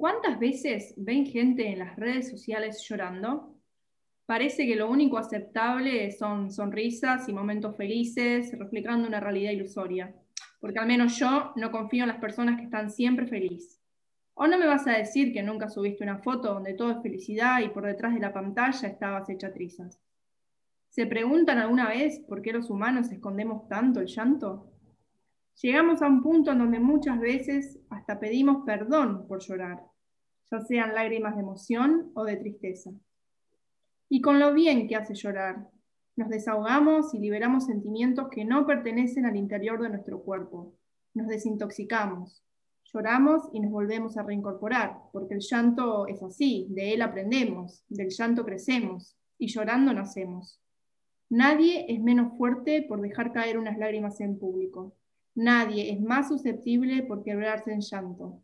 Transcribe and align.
¿Cuántas 0.00 0.38
veces 0.38 0.94
ven 0.96 1.26
gente 1.26 1.68
en 1.68 1.80
las 1.80 1.94
redes 1.96 2.30
sociales 2.30 2.82
llorando? 2.88 3.54
Parece 4.24 4.66
que 4.66 4.74
lo 4.74 4.88
único 4.88 5.18
aceptable 5.18 6.10
son 6.12 6.50
sonrisas 6.50 7.28
y 7.28 7.34
momentos 7.34 7.76
felices, 7.76 8.58
reflejando 8.58 9.06
una 9.06 9.20
realidad 9.20 9.50
ilusoria. 9.50 10.14
Porque 10.58 10.78
al 10.78 10.86
menos 10.86 11.18
yo 11.18 11.52
no 11.56 11.70
confío 11.70 12.04
en 12.04 12.08
las 12.08 12.18
personas 12.18 12.56
que 12.56 12.64
están 12.64 12.90
siempre 12.90 13.26
felices. 13.26 13.78
¿O 14.32 14.46
no 14.46 14.56
me 14.56 14.66
vas 14.66 14.86
a 14.86 14.92
decir 14.92 15.34
que 15.34 15.42
nunca 15.42 15.68
subiste 15.68 16.02
una 16.02 16.16
foto 16.16 16.54
donde 16.54 16.72
todo 16.72 16.92
es 16.92 17.02
felicidad 17.02 17.60
y 17.60 17.68
por 17.68 17.84
detrás 17.84 18.14
de 18.14 18.20
la 18.20 18.32
pantalla 18.32 18.88
estabas 18.88 19.28
hecha 19.28 19.52
trizas? 19.52 20.00
¿Se 20.88 21.04
preguntan 21.04 21.58
alguna 21.58 21.90
vez 21.90 22.20
por 22.20 22.40
qué 22.40 22.54
los 22.54 22.70
humanos 22.70 23.12
escondemos 23.12 23.68
tanto 23.68 24.00
el 24.00 24.06
llanto? 24.06 24.72
Llegamos 25.60 26.00
a 26.00 26.06
un 26.06 26.22
punto 26.22 26.52
en 26.52 26.58
donde 26.58 26.80
muchas 26.80 27.20
veces 27.20 27.78
hasta 27.90 28.18
pedimos 28.18 28.64
perdón 28.64 29.26
por 29.28 29.40
llorar, 29.40 29.89
ya 30.50 30.60
sean 30.60 30.94
lágrimas 30.94 31.36
de 31.36 31.42
emoción 31.42 32.10
o 32.14 32.24
de 32.24 32.36
tristeza. 32.36 32.90
Y 34.08 34.20
con 34.20 34.40
lo 34.40 34.52
bien 34.52 34.88
que 34.88 34.96
hace 34.96 35.14
llorar, 35.14 35.68
nos 36.16 36.28
desahogamos 36.28 37.14
y 37.14 37.18
liberamos 37.18 37.66
sentimientos 37.66 38.28
que 38.30 38.44
no 38.44 38.66
pertenecen 38.66 39.24
al 39.26 39.36
interior 39.36 39.80
de 39.80 39.90
nuestro 39.90 40.20
cuerpo. 40.22 40.74
Nos 41.14 41.28
desintoxicamos, 41.28 42.44
lloramos 42.92 43.48
y 43.52 43.60
nos 43.60 43.70
volvemos 43.70 44.16
a 44.16 44.22
reincorporar, 44.22 44.98
porque 45.12 45.34
el 45.34 45.40
llanto 45.40 46.06
es 46.08 46.22
así, 46.22 46.66
de 46.70 46.94
él 46.94 47.02
aprendemos, 47.02 47.84
del 47.88 48.10
llanto 48.10 48.44
crecemos 48.44 49.16
y 49.38 49.46
llorando 49.46 49.92
nacemos. 49.92 50.60
Nadie 51.28 51.86
es 51.88 52.02
menos 52.02 52.36
fuerte 52.36 52.82
por 52.82 53.00
dejar 53.00 53.32
caer 53.32 53.56
unas 53.56 53.78
lágrimas 53.78 54.20
en 54.20 54.38
público. 54.38 54.96
Nadie 55.36 55.92
es 55.92 56.00
más 56.00 56.28
susceptible 56.28 57.04
por 57.04 57.22
quebrarse 57.22 57.72
en 57.72 57.80
llanto. 57.80 58.42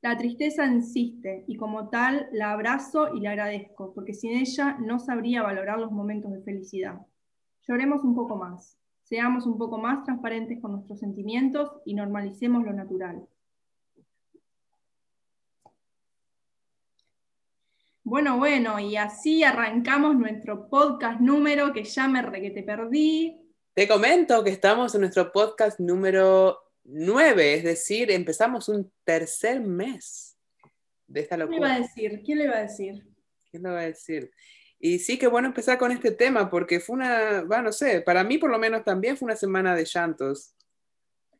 La 0.00 0.16
tristeza 0.16 0.64
insiste 0.64 1.44
y 1.48 1.56
como 1.56 1.88
tal 1.88 2.28
la 2.32 2.52
abrazo 2.52 3.14
y 3.14 3.20
la 3.20 3.30
agradezco, 3.30 3.92
porque 3.94 4.14
sin 4.14 4.36
ella 4.36 4.76
no 4.80 5.00
sabría 5.00 5.42
valorar 5.42 5.80
los 5.80 5.90
momentos 5.90 6.30
de 6.32 6.40
felicidad. 6.42 7.00
Lloremos 7.66 8.04
un 8.04 8.14
poco 8.14 8.36
más, 8.36 8.78
seamos 9.02 9.44
un 9.44 9.58
poco 9.58 9.76
más 9.78 10.04
transparentes 10.04 10.60
con 10.60 10.72
nuestros 10.72 11.00
sentimientos 11.00 11.72
y 11.84 11.94
normalicemos 11.94 12.64
lo 12.64 12.72
natural. 12.72 13.26
Bueno, 18.04 18.38
bueno, 18.38 18.78
y 18.78 18.96
así 18.96 19.42
arrancamos 19.42 20.16
nuestro 20.16 20.70
podcast 20.70 21.20
número 21.20 21.72
que 21.72 21.82
ya 21.82 22.06
me 22.06 22.22
re 22.22 22.40
que 22.40 22.52
te 22.52 22.62
perdí. 22.62 23.36
Te 23.74 23.88
comento 23.88 24.42
que 24.44 24.50
estamos 24.50 24.94
en 24.94 25.02
nuestro 25.02 25.30
podcast 25.32 25.80
número 25.80 26.67
9, 26.90 27.54
es 27.54 27.64
decir, 27.64 28.10
empezamos 28.10 28.68
un 28.68 28.90
tercer 29.04 29.60
mes 29.60 30.36
de 31.06 31.20
esta 31.20 31.36
locura. 31.36 31.58
¿Quién 31.58 31.62
le 31.62 31.68
iba 31.68 31.76
a 31.76 31.80
decir? 31.80 32.22
¿Quién 32.24 32.38
le 32.38 32.44
iba 32.44 32.56
a 32.56 32.62
decir? 32.62 33.06
¿Quién 33.50 33.62
le 33.62 33.68
va 33.70 33.80
a 33.80 33.84
decir? 33.84 34.30
Y 34.80 34.98
sí, 34.98 35.18
que 35.18 35.26
bueno 35.26 35.48
empezar 35.48 35.76
con 35.76 35.92
este 35.92 36.12
tema, 36.12 36.48
porque 36.48 36.80
fue 36.80 36.96
una, 36.96 37.42
bueno, 37.42 37.64
no 37.64 37.72
sé, 37.72 38.00
para 38.00 38.24
mí 38.24 38.38
por 38.38 38.50
lo 38.50 38.58
menos 38.58 38.84
también 38.84 39.16
fue 39.16 39.26
una 39.26 39.36
semana 39.36 39.74
de 39.74 39.84
llantos. 39.84 40.54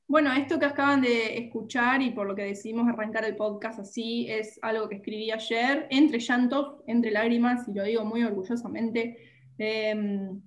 Bueno, 0.06 0.32
esto 0.32 0.58
que 0.58 0.66
acaban 0.66 1.02
de 1.02 1.38
escuchar 1.38 2.02
y 2.02 2.10
por 2.10 2.26
lo 2.26 2.34
que 2.34 2.42
decidimos 2.42 2.88
arrancar 2.88 3.24
el 3.24 3.36
podcast 3.36 3.78
así 3.78 4.26
es 4.28 4.58
algo 4.62 4.88
que 4.88 4.96
escribí 4.96 5.30
ayer, 5.30 5.86
entre 5.90 6.18
llantos, 6.18 6.82
entre 6.86 7.10
lágrimas, 7.10 7.68
y 7.68 7.74
lo 7.74 7.84
digo 7.84 8.04
muy 8.04 8.24
orgullosamente. 8.24 9.18
Em, 9.58 10.40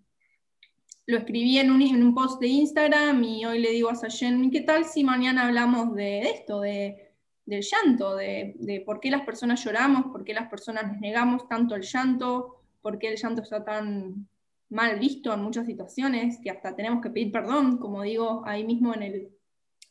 lo 1.08 1.18
escribí 1.18 1.58
en 1.58 1.72
un, 1.72 2.14
post 2.14 2.40
de 2.40 2.48
Instagram 2.48 3.24
y 3.24 3.46
hoy 3.46 3.60
le 3.60 3.72
digo 3.72 3.90
a 3.90 3.96
Sayen, 3.96 4.52
¿qué 4.52 4.62
tal 4.62 4.86
si 4.86 5.04
mañana 5.04 5.48
hablamos 5.48 5.96
de 5.96 6.22
esto, 6.22 6.62
de, 6.62 7.12
del 7.46 7.64
llanto, 7.64 8.16
de, 8.16 8.84
por 8.86 9.00
qué 9.00 9.10
las 9.10 9.22
personas 9.22 9.64
lloramos, 9.64 10.12
por 10.12 10.24
qué 10.24 10.34
las 10.34 10.50
personas 10.50 10.88
nos 10.88 11.00
negamos 11.00 11.48
tanto 11.48 11.76
el 11.76 11.82
llanto, 11.82 12.64
por 12.82 13.00
qué 13.00 13.10
el 13.10 13.18
llanto 13.18 13.42
está 13.42 13.64
tan 13.64 14.28
mal 14.70 15.00
visto 15.00 15.34
en 15.34 15.42
muchas 15.42 15.66
situaciones, 15.66 16.40
que 16.42 16.50
hasta 16.50 16.76
tenemos 16.76 17.02
que 17.02 17.10
pedir 17.10 17.32
perdón, 17.32 17.78
como 17.78 18.04
digo 18.04 18.44
ahí 18.46 18.64
mismo 18.64 18.94
en, 18.94 19.04
el, 19.04 19.30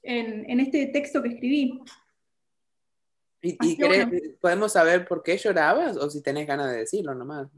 en, 0.03 0.60
este 0.60 0.87
texto 0.87 1.22
que 1.22 1.31
escribí. 1.31 1.81
¿Y, 3.42 3.78
podemos 4.41 4.72
saber 4.72 5.06
por 5.06 5.22
qué 5.22 5.37
llorabas 5.37 5.97
o 5.97 6.09
si 6.09 6.22
tenés 6.22 6.47
ganas 6.47 6.71
de 6.71 6.78
decirlo 6.78 7.15
nomás? 7.15 7.48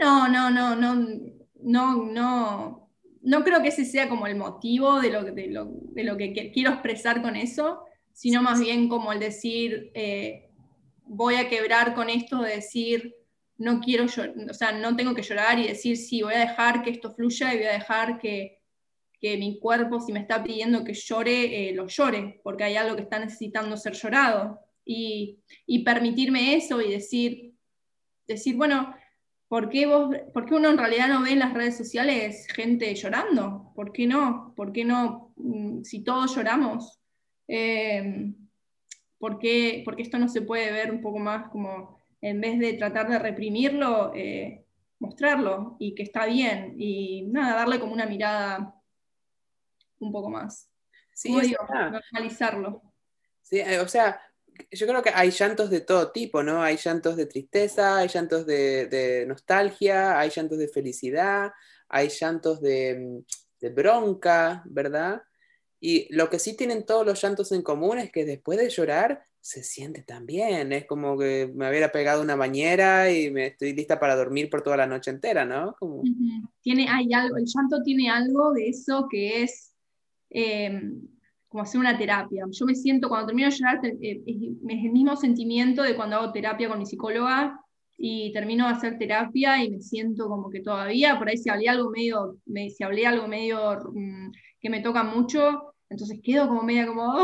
No, 0.00 0.28
no, 0.28 0.50
no, 0.50 0.74
no, 0.74 0.94
no, 0.96 1.43
no, 1.64 2.84
no 3.24 3.42
creo 3.42 3.62
que 3.62 3.68
ese 3.68 3.86
sea 3.86 4.08
como 4.08 4.26
el 4.26 4.36
motivo 4.36 5.00
de 5.00 5.10
lo, 5.10 5.24
de 5.24 6.04
lo, 6.04 6.16
que 6.16 6.52
quiero 6.52 6.72
expresar 6.72 7.22
con 7.22 7.36
eso, 7.36 7.80
sino 8.12 8.42
más 8.42 8.60
bien 8.60 8.88
como 8.88 9.12
el 9.12 9.18
decir, 9.18 9.90
eh, 9.94 10.50
voy 11.06 11.36
a 11.36 11.48
quebrar 11.48 11.94
con 11.94 12.10
esto 12.10 12.42
de 12.42 12.56
decir, 12.56 13.16
no 13.56 13.80
quiero 13.80 14.04
o 14.04 14.54
sea, 14.54 14.72
no 14.72 14.94
tengo 14.94 15.14
que 15.14 15.22
llorar 15.22 15.58
y 15.58 15.68
decir, 15.68 15.96
sí, 15.96 16.22
voy 16.22 16.34
a 16.34 16.40
dejar 16.40 16.82
que 16.82 16.90
esto 16.90 17.12
fluya 17.12 17.54
y 17.54 17.58
voy 17.58 17.66
a 17.66 17.72
dejar 17.72 18.18
que, 18.18 18.60
mi 19.22 19.58
cuerpo, 19.58 20.00
si 20.00 20.12
me 20.12 20.20
está 20.20 20.44
pidiendo 20.44 20.84
que 20.84 20.92
llore, 20.92 21.70
eh, 21.70 21.74
lo 21.74 21.86
llore, 21.86 22.42
porque 22.44 22.64
hay 22.64 22.76
algo 22.76 22.94
que 22.94 23.00
está 23.00 23.18
necesitando 23.18 23.74
ser 23.78 23.94
llorado. 23.94 24.60
Y, 24.84 25.38
y 25.64 25.82
permitirme 25.82 26.56
eso 26.56 26.82
y 26.82 26.90
decir, 26.90 27.54
decir, 28.26 28.54
bueno, 28.54 28.94
¿Por 29.54 29.68
qué, 29.68 29.86
vos, 29.86 30.12
uno 30.50 30.68
en 30.68 30.78
realidad 30.78 31.06
no 31.06 31.22
ve 31.22 31.30
en 31.30 31.38
las 31.38 31.54
redes 31.54 31.76
sociales 31.76 32.48
gente 32.48 32.92
llorando? 32.92 33.70
¿Por 33.76 33.92
qué 33.92 34.04
no? 34.04 34.52
¿Por 34.56 34.72
qué 34.72 34.84
no? 34.84 35.32
Mm, 35.36 35.84
si 35.84 36.02
todos 36.02 36.34
lloramos, 36.34 36.98
eh, 37.46 38.34
¿por, 39.16 39.38
qué, 39.38 39.82
porque 39.84 40.02
esto 40.02 40.18
no 40.18 40.28
se 40.28 40.42
puede 40.42 40.72
ver 40.72 40.90
un 40.90 41.00
poco 41.00 41.20
más 41.20 41.50
como, 41.50 42.00
en 42.20 42.40
vez 42.40 42.58
de 42.58 42.72
tratar 42.72 43.08
de 43.08 43.20
reprimirlo, 43.20 44.12
eh, 44.12 44.64
mostrarlo 44.98 45.76
y 45.78 45.94
que 45.94 46.02
está 46.02 46.26
bien? 46.26 46.74
Y 46.76 47.22
nada, 47.22 47.54
darle 47.54 47.78
como 47.78 47.92
una 47.92 48.06
mirada 48.06 48.74
un 50.00 50.10
poco 50.10 50.30
más. 50.30 50.68
Sí, 51.12 51.32
normalizarlo. 51.32 52.82
Sí, 53.40 53.60
eh, 53.60 53.78
o 53.78 53.86
sea, 53.86 54.20
yo 54.70 54.86
creo 54.86 55.02
que 55.02 55.10
hay 55.14 55.30
llantos 55.30 55.70
de 55.70 55.80
todo 55.80 56.10
tipo, 56.12 56.42
¿no? 56.42 56.62
Hay 56.62 56.76
llantos 56.76 57.16
de 57.16 57.26
tristeza, 57.26 57.98
hay 57.98 58.08
llantos 58.08 58.46
de, 58.46 59.24
nostalgia, 59.26 60.18
hay 60.18 60.30
llantos 60.30 60.58
de 60.58 60.68
felicidad, 60.68 61.52
hay 61.88 62.08
llantos 62.08 62.60
de, 62.60 63.22
bronca, 63.74 64.62
¿verdad? 64.66 65.22
Y 65.80 66.12
lo 66.14 66.28
que 66.28 66.38
sí 66.38 66.56
tienen 66.56 66.84
todos 66.84 67.06
los 67.06 67.20
llantos 67.20 67.50
en 67.52 67.62
común 67.62 67.98
es 67.98 68.12
que 68.12 68.24
después 68.24 68.58
de 68.58 68.68
llorar 68.68 69.24
se 69.40 69.62
siente 69.62 70.02
tan 70.02 70.26
bien. 70.26 70.72
Es 70.72 70.86
como 70.86 71.18
que 71.18 71.50
me 71.54 71.68
hubiera 71.68 71.92
pegado 71.92 72.22
una 72.22 72.36
bañera 72.36 73.10
y 73.10 73.30
me 73.30 73.48
estoy 73.48 73.74
lista 73.74 74.00
para 74.00 74.16
dormir 74.16 74.48
por 74.48 74.62
toda 74.62 74.78
la 74.78 74.86
noche 74.86 75.10
entera, 75.10 75.44
¿no? 75.44 75.76
Como... 75.78 76.02
Tiene, 76.62 76.88
hay 76.88 77.12
algo, 77.12 77.36
el 77.36 77.44
llanto 77.44 77.82
tiene 77.82 78.10
algo 78.10 78.52
de 78.52 78.68
eso 78.68 79.06
que 79.10 79.42
es 79.42 79.74
em, 80.30 81.06
como 81.54 81.62
hacer 81.62 81.78
una 81.78 81.96
terapia. 81.96 82.46
Yo 82.50 82.66
me 82.66 82.74
siento, 82.74 83.08
cuando 83.08 83.28
termino 83.28 83.48
de 83.48 83.54
llorar, 83.54 83.78
eh, 83.86 84.22
es 84.26 84.84
el 84.84 84.90
mismo 84.90 85.14
sentimiento 85.14 85.84
de 85.84 85.94
cuando 85.94 86.16
hago 86.16 86.32
terapia 86.32 86.68
con 86.68 86.80
mi 86.80 86.84
psicóloga 86.84 87.60
y 87.96 88.32
termino 88.32 88.66
de 88.66 88.72
hacer 88.74 88.98
terapia 88.98 89.62
y 89.62 89.70
me 89.70 89.80
siento 89.80 90.26
como 90.26 90.50
que 90.50 90.58
todavía, 90.58 91.16
por 91.16 91.28
ahí 91.28 91.36
si 91.36 91.50
hablé 91.50 91.68
algo 91.68 91.90
medio, 91.90 92.38
si 92.76 92.82
hablé 92.82 93.06
algo 93.06 93.28
medio 93.28 93.78
mm, 93.92 94.32
que 94.58 94.68
me 94.68 94.80
toca 94.80 95.04
mucho, 95.04 95.76
entonces 95.88 96.18
quedo 96.24 96.48
como 96.48 96.64
media 96.64 96.88
como, 96.88 97.14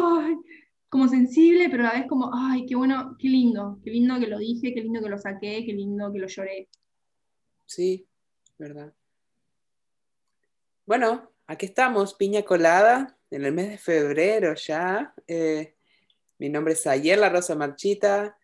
como 0.88 1.08
sensible, 1.08 1.68
pero 1.68 1.82
a 1.82 1.88
la 1.88 1.98
vez 1.98 2.06
como, 2.08 2.30
ay, 2.32 2.66
qué 2.66 2.76
bueno, 2.76 3.16
qué 3.18 3.28
lindo, 3.28 3.80
qué 3.82 3.91
lindo 3.91 4.20
que 4.20 4.28
lo 4.28 4.38
dije, 4.38 4.72
qué 4.72 4.80
lindo 4.80 5.02
que 5.02 5.08
lo 5.08 5.18
saqué, 5.18 5.64
qué 5.66 5.72
lindo 5.72 6.12
que 6.12 6.20
lo 6.20 6.28
lloré. 6.28 6.68
Sí, 7.66 8.06
verdad. 8.56 8.94
Bueno, 10.86 11.32
aquí 11.48 11.66
estamos, 11.66 12.14
piña 12.14 12.42
colada, 12.42 13.16
en 13.30 13.44
el 13.44 13.52
mes 13.52 13.70
de 13.70 13.78
febrero 13.78 14.54
ya. 14.54 15.14
Eh, 15.26 15.74
mi 16.38 16.48
nombre 16.48 16.74
es 16.74 16.86
Ayer 16.86 17.18
La 17.18 17.28
Rosa 17.28 17.54
Marchita. 17.54 18.36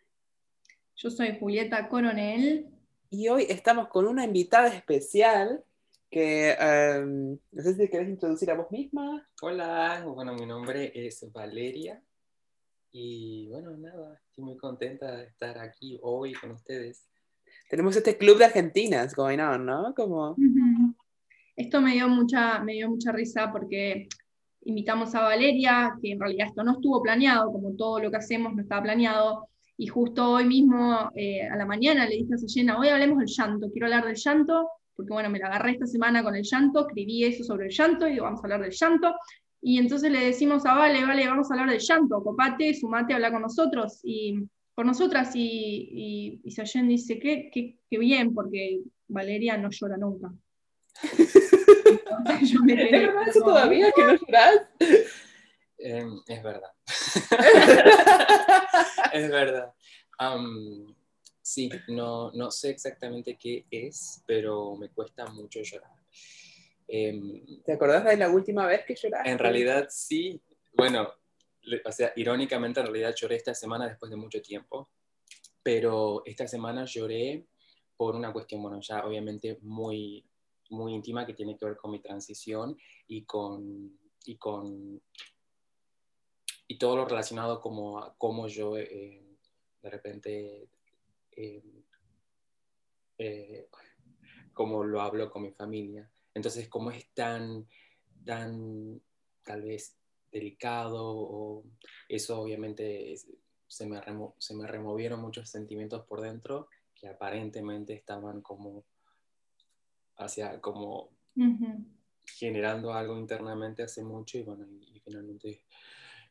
Yo 0.96 1.10
soy 1.10 1.38
Julieta 1.38 1.88
Coronel. 1.88 2.68
Y 3.10 3.28
hoy 3.28 3.46
estamos 3.48 3.88
con 3.88 4.06
una 4.06 4.24
invitada 4.24 4.68
especial 4.68 5.64
que 6.10 6.52
em, 6.52 7.38
no 7.52 7.62
sé 7.62 7.74
si 7.74 7.88
querés 7.88 8.08
introducir 8.08 8.50
a 8.50 8.54
vos 8.54 8.70
misma. 8.70 9.28
Hola, 9.42 10.04
bueno, 10.06 10.34
mi 10.34 10.46
nombre 10.46 10.92
es 10.94 11.30
Valeria. 11.32 12.00
Y 12.92 13.48
bueno, 13.48 13.76
nada, 13.76 14.20
estoy 14.28 14.44
muy 14.44 14.56
contenta 14.56 15.16
de 15.16 15.24
estar 15.24 15.58
aquí 15.58 15.98
hoy 16.02 16.32
con 16.34 16.52
ustedes. 16.52 17.06
Tenemos 17.68 17.96
este 17.96 18.16
club 18.16 18.38
de 18.38 18.46
argentinas 18.46 19.14
going 19.14 19.40
on, 19.40 19.66
¿no? 19.66 19.94
Como... 19.94 20.36
Esto 21.56 21.80
me 21.80 21.92
dio, 21.92 22.08
mucha, 22.08 22.60
me 22.60 22.74
dio 22.74 22.88
mucha 22.88 23.12
risa 23.12 23.50
porque 23.50 24.08
invitamos 24.66 25.14
a 25.14 25.22
Valeria, 25.22 25.96
que 26.02 26.12
en 26.12 26.20
realidad 26.20 26.48
esto 26.48 26.62
no 26.62 26.72
estuvo 26.72 27.00
planeado, 27.02 27.52
como 27.52 27.74
todo 27.76 28.00
lo 28.00 28.10
que 28.10 28.16
hacemos 28.16 28.54
no 28.54 28.62
estaba 28.62 28.82
planeado, 28.82 29.48
y 29.78 29.86
justo 29.86 30.32
hoy 30.32 30.44
mismo, 30.44 31.10
eh, 31.14 31.42
a 31.42 31.56
la 31.56 31.66
mañana, 31.66 32.06
le 32.06 32.16
dije 32.16 32.34
a 32.34 32.38
Sayena, 32.38 32.78
hoy 32.78 32.88
hablemos 32.88 33.18
del 33.18 33.28
llanto, 33.28 33.70
quiero 33.70 33.86
hablar 33.86 34.06
del 34.06 34.16
llanto, 34.16 34.68
porque 34.94 35.12
bueno, 35.12 35.30
me 35.30 35.38
la 35.38 35.46
agarré 35.46 35.72
esta 35.72 35.86
semana 35.86 36.22
con 36.22 36.34
el 36.34 36.42
llanto, 36.42 36.86
escribí 36.86 37.24
eso 37.24 37.44
sobre 37.44 37.66
el 37.66 37.72
llanto, 37.72 38.08
y 38.08 38.12
digo, 38.12 38.24
vamos 38.24 38.40
a 38.40 38.44
hablar 38.44 38.62
del 38.62 38.72
llanto, 38.72 39.14
Y 39.60 39.78
entonces 39.78 40.10
le 40.10 40.24
decimos 40.24 40.64
a 40.66 40.74
Vale, 40.74 41.04
Vale, 41.04 41.26
vamos 41.26 41.50
a 41.50 41.54
hablar 41.54 41.70
del 41.70 41.80
llanto, 41.80 42.22
copate, 42.22 42.74
sumate, 42.74 43.14
habla 43.14 43.32
con 43.32 43.42
nosotros 43.42 44.00
y 44.02 44.34
con 44.74 44.86
nosotras. 44.86 45.34
Y, 45.34 46.40
y, 46.44 46.50
Sayen 46.52 46.88
dice, 46.88 47.18
qué, 47.18 47.50
qué, 47.52 47.78
qué 47.90 47.98
bien, 47.98 48.32
porque 48.34 48.80
Valeria 49.08 49.56
no 49.56 49.70
llora 49.70 49.96
nunca. 49.96 50.32
yo 52.42 52.60
me 52.60 52.84
¿Es 52.84 52.90
verdad 52.90 53.28
eso 53.28 53.40
todavía 53.40 53.92
que 53.92 54.04
no 54.04 54.14
lloras? 54.14 54.68
Eh, 55.78 56.06
es 56.26 56.42
verdad. 56.42 56.72
es 59.12 59.30
verdad. 59.30 59.74
sí, 61.42 61.70
no, 61.88 62.30
no 62.32 62.50
sé 62.50 62.70
exactamente 62.70 63.36
qué 63.36 63.66
es, 63.70 64.22
pero 64.26 64.76
me 64.76 64.88
cuesta 64.88 65.26
mucho 65.26 65.60
llorar. 65.62 65.90
Em, 66.88 67.62
¿Te 67.64 67.72
acordás 67.72 68.04
de 68.04 68.16
la 68.16 68.30
última 68.30 68.66
vez 68.66 68.84
que 68.84 68.94
lloraste? 68.94 69.30
En 69.30 69.38
realidad 69.38 69.88
sí. 69.90 70.40
Bueno, 70.72 71.12
o 71.84 71.92
sea, 71.92 72.12
irónicamente 72.16 72.80
en 72.80 72.86
realidad 72.86 73.14
lloré 73.14 73.36
esta 73.36 73.54
semana 73.54 73.88
después 73.88 74.10
de 74.10 74.16
mucho 74.16 74.40
tiempo, 74.40 74.90
pero 75.62 76.22
esta 76.24 76.46
semana 76.46 76.84
lloré 76.84 77.46
por 77.96 78.14
una 78.14 78.32
cuestión, 78.32 78.62
bueno, 78.62 78.80
ya 78.80 79.04
obviamente 79.04 79.58
muy, 79.62 80.24
muy 80.70 80.94
íntima 80.94 81.26
que 81.26 81.34
tiene 81.34 81.56
que 81.56 81.64
ver 81.64 81.76
con 81.76 81.90
mi 81.90 82.00
transición 82.00 82.76
y 83.06 83.24
con, 83.24 83.98
y 84.24 84.36
con 84.36 85.00
y 86.68 86.78
todo 86.78 86.96
lo 86.96 87.04
relacionado 87.04 87.60
como 87.60 87.98
a 87.98 88.14
cómo 88.16 88.48
yo 88.48 88.76
eh, 88.76 89.22
de 89.82 89.90
repente 89.90 90.68
eh, 91.36 91.62
eh, 93.18 93.68
como 94.52 94.84
lo 94.84 95.00
hablo 95.00 95.30
con 95.30 95.42
mi 95.42 95.52
familia. 95.52 96.10
Entonces, 96.34 96.68
como 96.68 96.90
es 96.90 97.08
tan, 97.14 97.66
tan 98.24 99.00
tal 99.44 99.62
vez 99.62 99.96
delicado, 100.32 101.62
eso 102.08 102.40
obviamente 102.40 103.14
se, 103.66 103.86
me 103.86 104.00
se 104.38 104.54
me 104.54 104.66
removieron 104.66 105.20
muchos 105.20 105.48
sentimientos 105.48 106.04
por 106.06 106.20
dentro 106.20 106.68
que 106.94 107.08
aparentemente 107.08 107.92
estaban 107.94 108.40
como 108.40 108.84
hacia 110.16 110.60
como 110.60 111.10
generando 112.26 112.92
algo 112.92 113.18
internamente 113.18 113.82
hace 113.82 114.02
mucho 114.02 114.38
y 114.38 114.42
bueno, 114.42 114.66
y, 114.66 115.00
finalmente 115.00 115.62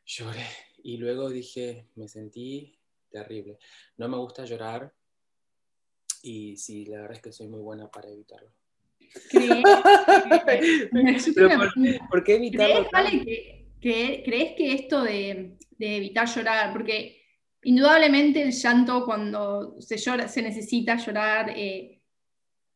lloré. 0.06 0.46
Y 0.84 0.98
luego 0.98 1.30
dije, 1.30 1.88
me 1.96 2.08
sentí 2.08 2.78
terrible. 3.10 3.58
No 3.98 4.08
me 4.08 4.18
gusta 4.18 4.46
llorar 4.46 4.94
y 6.22 6.58
sí, 6.58 6.86
la 6.86 7.02
verdad 7.02 7.18
es 7.18 7.22
que 7.22 7.32
soy 7.32 7.48
muy 7.48 7.62
buena 7.62 7.90
para 7.90 8.10
evitarlo. 8.10 8.52
¿Crees, 9.30 9.64
por, 12.10 12.24
qué 12.24 12.36
evitarlo? 12.36 12.88
¿Crees, 13.80 14.56
que, 14.56 14.74
esto 14.74 15.04
de, 15.04 15.58
de, 15.78 15.98
evitar 15.98 16.28
llorar, 16.28 16.74
porque 16.74 17.22
indudablemente 17.64 18.42
el 18.42 18.52
llanto 18.52 19.06
cuando 19.06 19.80
se 19.80 19.98
llora, 19.98 20.28
se 20.28 20.42
necesita 20.42 20.98
llorar, 20.98 21.52
eh, 21.56 21.95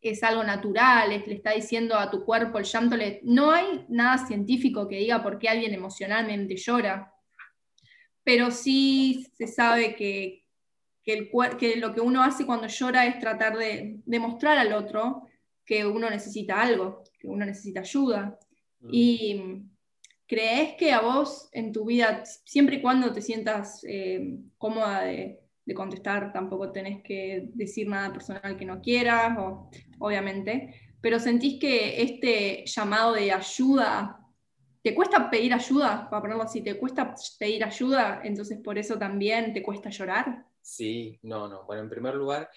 es 0.02 0.24
algo 0.24 0.44
natural, 0.44 1.10
le 1.10 1.34
está 1.34 1.52
diciendo 1.52 1.96
a 1.96 2.10
tu 2.10 2.24
cuerpo 2.24 2.58
el 2.58 2.66
llanto, 2.66 2.96
le, 2.96 3.20
no 3.24 3.52
hay 3.52 3.86
nada 3.90 4.26
científico 4.26 4.88
que 4.88 4.98
diga 4.98 5.22
por 5.22 5.40
qué 5.40 5.50
alguien 5.50 5.74
emocionalmente 5.74 6.56
llora, 6.56 7.14
pero 8.24 8.52
sí 8.52 9.28
se 9.34 9.48
sabe 9.48 9.96
que, 9.96 10.46
el, 11.06 11.30
que 11.58 11.76
lo 11.78 11.94
que 11.94 12.02
uno 12.02 12.24
hace 12.24 12.46
cuando 12.46 12.68
llora 12.68 13.06
es 13.08 13.20
tratar 13.20 13.58
de 13.58 14.00
demostrar 14.06 14.58
al 14.58 14.74
otro 14.74 15.24
que 15.66 15.86
uno 15.86 16.10
necesita 16.10 16.62
algo, 16.62 17.04
que 17.20 17.28
uno 17.28 17.46
necesita 17.46 17.82
ayuda. 17.82 18.40
Mm. 18.80 18.90
Y 18.92 19.42
crees 20.28 20.76
que 20.78 20.92
a 20.92 21.02
vos 21.02 21.50
en 21.52 21.72
tu 21.72 21.86
vida, 21.86 22.24
siempre 22.46 22.78
y 22.78 22.82
cuando 22.82 23.12
te 23.12 23.22
sientas 23.22 23.84
eh, 23.88 24.38
cómoda 24.58 25.02
de, 25.02 25.39
de 25.70 25.76
contestar, 25.76 26.34
tampoco 26.34 26.72
tenés 26.72 27.04
que 27.04 27.50
decir 27.54 27.88
nada 27.88 28.12
personal 28.12 28.58
que 28.58 28.66
no 28.66 28.82
quieras, 28.82 29.38
o, 29.38 29.70
obviamente, 30.00 30.96
pero 31.00 31.20
sentís 31.20 31.60
que 31.60 32.02
este 32.02 32.66
llamado 32.66 33.14
de 33.14 33.32
ayuda, 33.32 34.20
¿te 34.82 34.96
cuesta 34.96 35.30
pedir 35.30 35.54
ayuda? 35.54 36.10
Para 36.10 36.24
ponerlo 36.24 36.44
así, 36.44 36.62
¿te 36.62 36.76
cuesta 36.76 37.14
pedir 37.38 37.64
ayuda? 37.64 38.22
Entonces 38.24 38.58
por 38.64 38.80
eso 38.80 38.98
también 38.98 39.54
te 39.54 39.62
cuesta 39.62 39.92
llorar. 39.92 40.44
Sí, 40.60 41.20
no, 41.22 41.48
no. 41.48 41.66
Bueno, 41.66 41.84
en 41.84 41.90
primer 41.90 42.16
lugar, 42.16 42.50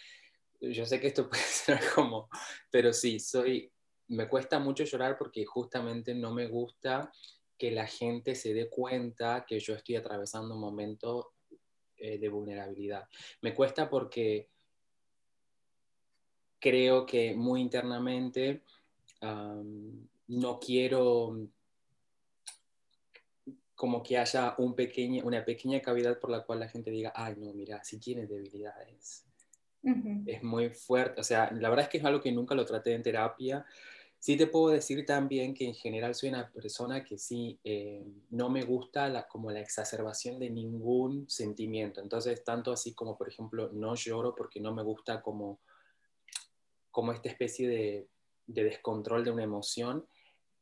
yo 0.58 0.86
sé 0.86 0.98
que 0.98 1.08
esto 1.08 1.28
puede 1.28 1.42
ser 1.42 1.80
como, 1.94 2.30
pero 2.70 2.94
sí, 2.94 3.20
soy, 3.20 3.70
me 4.08 4.26
cuesta 4.26 4.58
mucho 4.58 4.84
llorar 4.84 5.18
porque 5.18 5.44
justamente 5.44 6.14
no 6.14 6.32
me 6.32 6.46
gusta 6.46 7.12
que 7.58 7.70
la 7.70 7.86
gente 7.86 8.34
se 8.34 8.54
dé 8.54 8.70
cuenta 8.70 9.44
que 9.46 9.60
yo 9.60 9.74
estoy 9.74 9.96
atravesando 9.96 10.54
un 10.54 10.62
momento 10.62 11.34
eh, 12.02 12.18
de 12.18 12.28
vulnerabilidad. 12.28 13.08
Me 13.40 13.54
cuesta 13.54 13.88
porque 13.88 14.48
creo 16.58 17.06
que 17.06 17.34
muy 17.34 17.60
internamente 17.60 18.62
no 20.26 20.58
quiero 20.58 21.36
como 23.82 24.02
que 24.02 24.16
haya 24.16 24.54
un 24.58 24.74
pequeño, 24.74 25.24
una 25.24 25.44
pequeña 25.44 25.80
cavidad 25.80 26.18
por 26.18 26.30
la 26.30 26.44
cual 26.44 26.60
la 26.60 26.68
gente 26.68 26.90
diga, 26.90 27.12
ay, 27.16 27.34
no, 27.36 27.52
mira, 27.52 27.82
si 27.82 27.98
tienes 27.98 28.28
debilidades. 28.28 29.24
Es 30.26 30.42
muy 30.44 30.70
fuerte, 30.70 31.20
o 31.20 31.24
sea, 31.24 31.50
la 31.50 31.68
verdad 31.68 31.86
es 31.86 31.88
que 31.88 31.98
es 31.98 32.04
algo 32.04 32.20
que 32.20 32.30
nunca 32.30 32.54
lo 32.54 32.64
traté 32.64 32.94
en 32.94 33.02
terapia, 33.02 33.66
Sí 34.22 34.36
te 34.36 34.46
puedo 34.46 34.68
decir 34.68 35.04
también 35.04 35.52
que 35.52 35.66
en 35.66 35.74
general 35.74 36.14
soy 36.14 36.28
una 36.28 36.48
persona 36.48 37.02
que 37.02 37.18
sí, 37.18 37.58
eh, 37.64 38.06
no 38.30 38.50
me 38.50 38.62
gusta 38.62 39.08
la, 39.08 39.26
como 39.26 39.50
la 39.50 39.58
exacerbación 39.58 40.38
de 40.38 40.48
ningún 40.48 41.28
sentimiento. 41.28 42.00
Entonces, 42.00 42.44
tanto 42.44 42.70
así 42.70 42.94
como, 42.94 43.18
por 43.18 43.28
ejemplo, 43.28 43.70
no 43.72 43.96
lloro 43.96 44.32
porque 44.36 44.60
no 44.60 44.72
me 44.72 44.84
gusta 44.84 45.20
como, 45.22 45.58
como 46.92 47.10
esta 47.10 47.30
especie 47.30 47.66
de, 47.66 48.08
de 48.46 48.62
descontrol 48.62 49.24
de 49.24 49.32
una 49.32 49.42
emoción, 49.42 50.06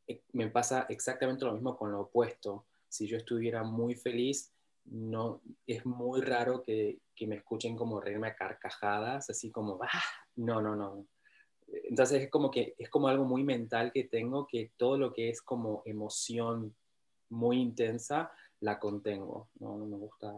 eh, 0.07 0.23
me 0.33 0.49
pasa 0.49 0.87
exactamente 0.89 1.45
lo 1.45 1.53
mismo 1.53 1.77
con 1.77 1.93
lo 1.93 2.01
opuesto. 2.01 2.65
Si 2.89 3.07
yo 3.07 3.19
estuviera 3.19 3.63
muy 3.63 3.95
feliz, 3.95 4.55
no, 4.87 5.43
es 5.67 5.85
muy 5.85 6.23
raro 6.23 6.63
que, 6.63 7.01
que 7.15 7.27
me 7.27 7.37
escuchen 7.37 7.77
como 7.77 8.01
reírme 8.01 8.29
a 8.29 8.37
carcajadas, 8.37 9.29
así 9.29 9.51
como, 9.51 9.79
ah, 9.83 10.03
no, 10.37 10.63
no, 10.63 10.75
no 10.75 11.07
entonces 11.85 12.23
es 12.23 12.31
como 12.31 12.51
que 12.51 12.75
es 12.79 12.89
como 12.89 13.09
algo 13.09 13.25
muy 13.25 13.45
mental 13.45 13.93
que 13.93 14.05
tengo, 14.05 14.47
que 14.47 14.71
todo 14.77 14.99
lo 14.99 15.13
que 15.13 15.29
es 15.29 15.43
como 15.43 15.83
emoción 15.85 16.75
muy 17.29 17.61
intensa, 17.61 18.33
la 18.61 18.79
contengo, 18.79 19.49
no, 19.59 19.77
me 19.79 19.97
gusta, 19.97 20.35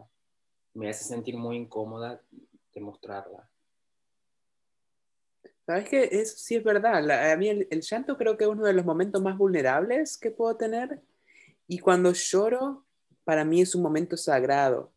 me 0.73 0.89
hace 0.89 1.03
sentir 1.03 1.37
muy 1.37 1.57
incómoda 1.57 2.21
demostrarla. 2.73 3.49
Sabes 5.65 5.87
que 5.87 6.03
eso 6.11 6.35
sí 6.37 6.55
es 6.55 6.63
verdad, 6.63 7.31
a 7.31 7.37
mí 7.37 7.47
el, 7.47 7.67
el, 7.71 7.81
llanto 7.81 8.17
creo 8.17 8.37
que 8.37 8.43
es 8.43 8.49
uno 8.49 8.65
de 8.65 8.73
los 8.73 8.85
momentos 8.85 9.21
más 9.21 9.37
vulnerables 9.37 10.17
que 10.17 10.29
puedo 10.29 10.55
tener. 10.57 11.01
Y 11.67 11.79
cuando 11.79 12.11
lloro, 12.11 12.83
para 13.23 13.45
mí 13.45 13.61
es 13.61 13.73
un 13.73 13.81
momento 13.81 14.17
sagrado, 14.17 14.91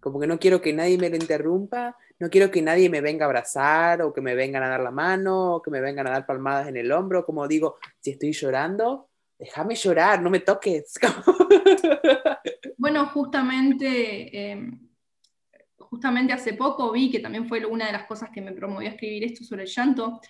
como 0.00 0.18
que 0.18 0.26
no 0.26 0.38
quiero 0.38 0.60
que 0.60 0.72
nadie 0.72 0.98
me 0.98 1.10
lo 1.10 1.16
interrumpa 1.16 1.96
no 2.20 2.30
quiero 2.30 2.50
que 2.50 2.62
nadie 2.62 2.90
me 2.90 3.00
venga 3.00 3.24
a 3.24 3.28
abrazar 3.28 4.02
o 4.02 4.12
que 4.12 4.20
me 4.20 4.34
vengan 4.34 4.62
a 4.64 4.68
dar 4.68 4.80
la 4.80 4.90
mano 4.90 5.56
o 5.56 5.62
que 5.62 5.70
me 5.70 5.80
vengan 5.80 6.06
a 6.08 6.10
dar 6.10 6.26
palmadas 6.26 6.68
en 6.68 6.76
el 6.76 6.90
hombro. 6.90 7.24
Como 7.24 7.46
digo, 7.46 7.76
si 8.00 8.10
estoy 8.10 8.32
llorando, 8.32 9.08
déjame 9.38 9.76
llorar, 9.76 10.22
no 10.22 10.30
me 10.30 10.40
toques. 10.40 10.94
Bueno, 12.80 13.06
justamente, 13.06 14.52
em, 14.52 14.88
justamente 15.76 16.32
hace 16.32 16.54
poco 16.54 16.92
vi 16.92 17.10
que 17.10 17.18
también 17.18 17.48
fue 17.48 17.66
una 17.66 17.86
de 17.86 17.92
las 17.92 18.06
cosas 18.06 18.30
que 18.32 18.40
me 18.40 18.52
promovió 18.52 18.88
a 18.88 18.92
escribir 18.92 19.24
esto 19.24 19.42
sobre 19.42 19.64
el 19.64 19.68
llanto. 19.68 20.20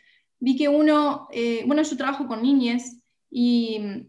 Vi 0.41 0.57
que 0.57 0.67
uno, 0.67 1.29
eh, 1.31 1.63
bueno, 1.67 1.83
yo 1.83 1.97
trabajo 1.99 2.27
con 2.27 2.43
niñas 2.43 3.03
y 3.31 4.09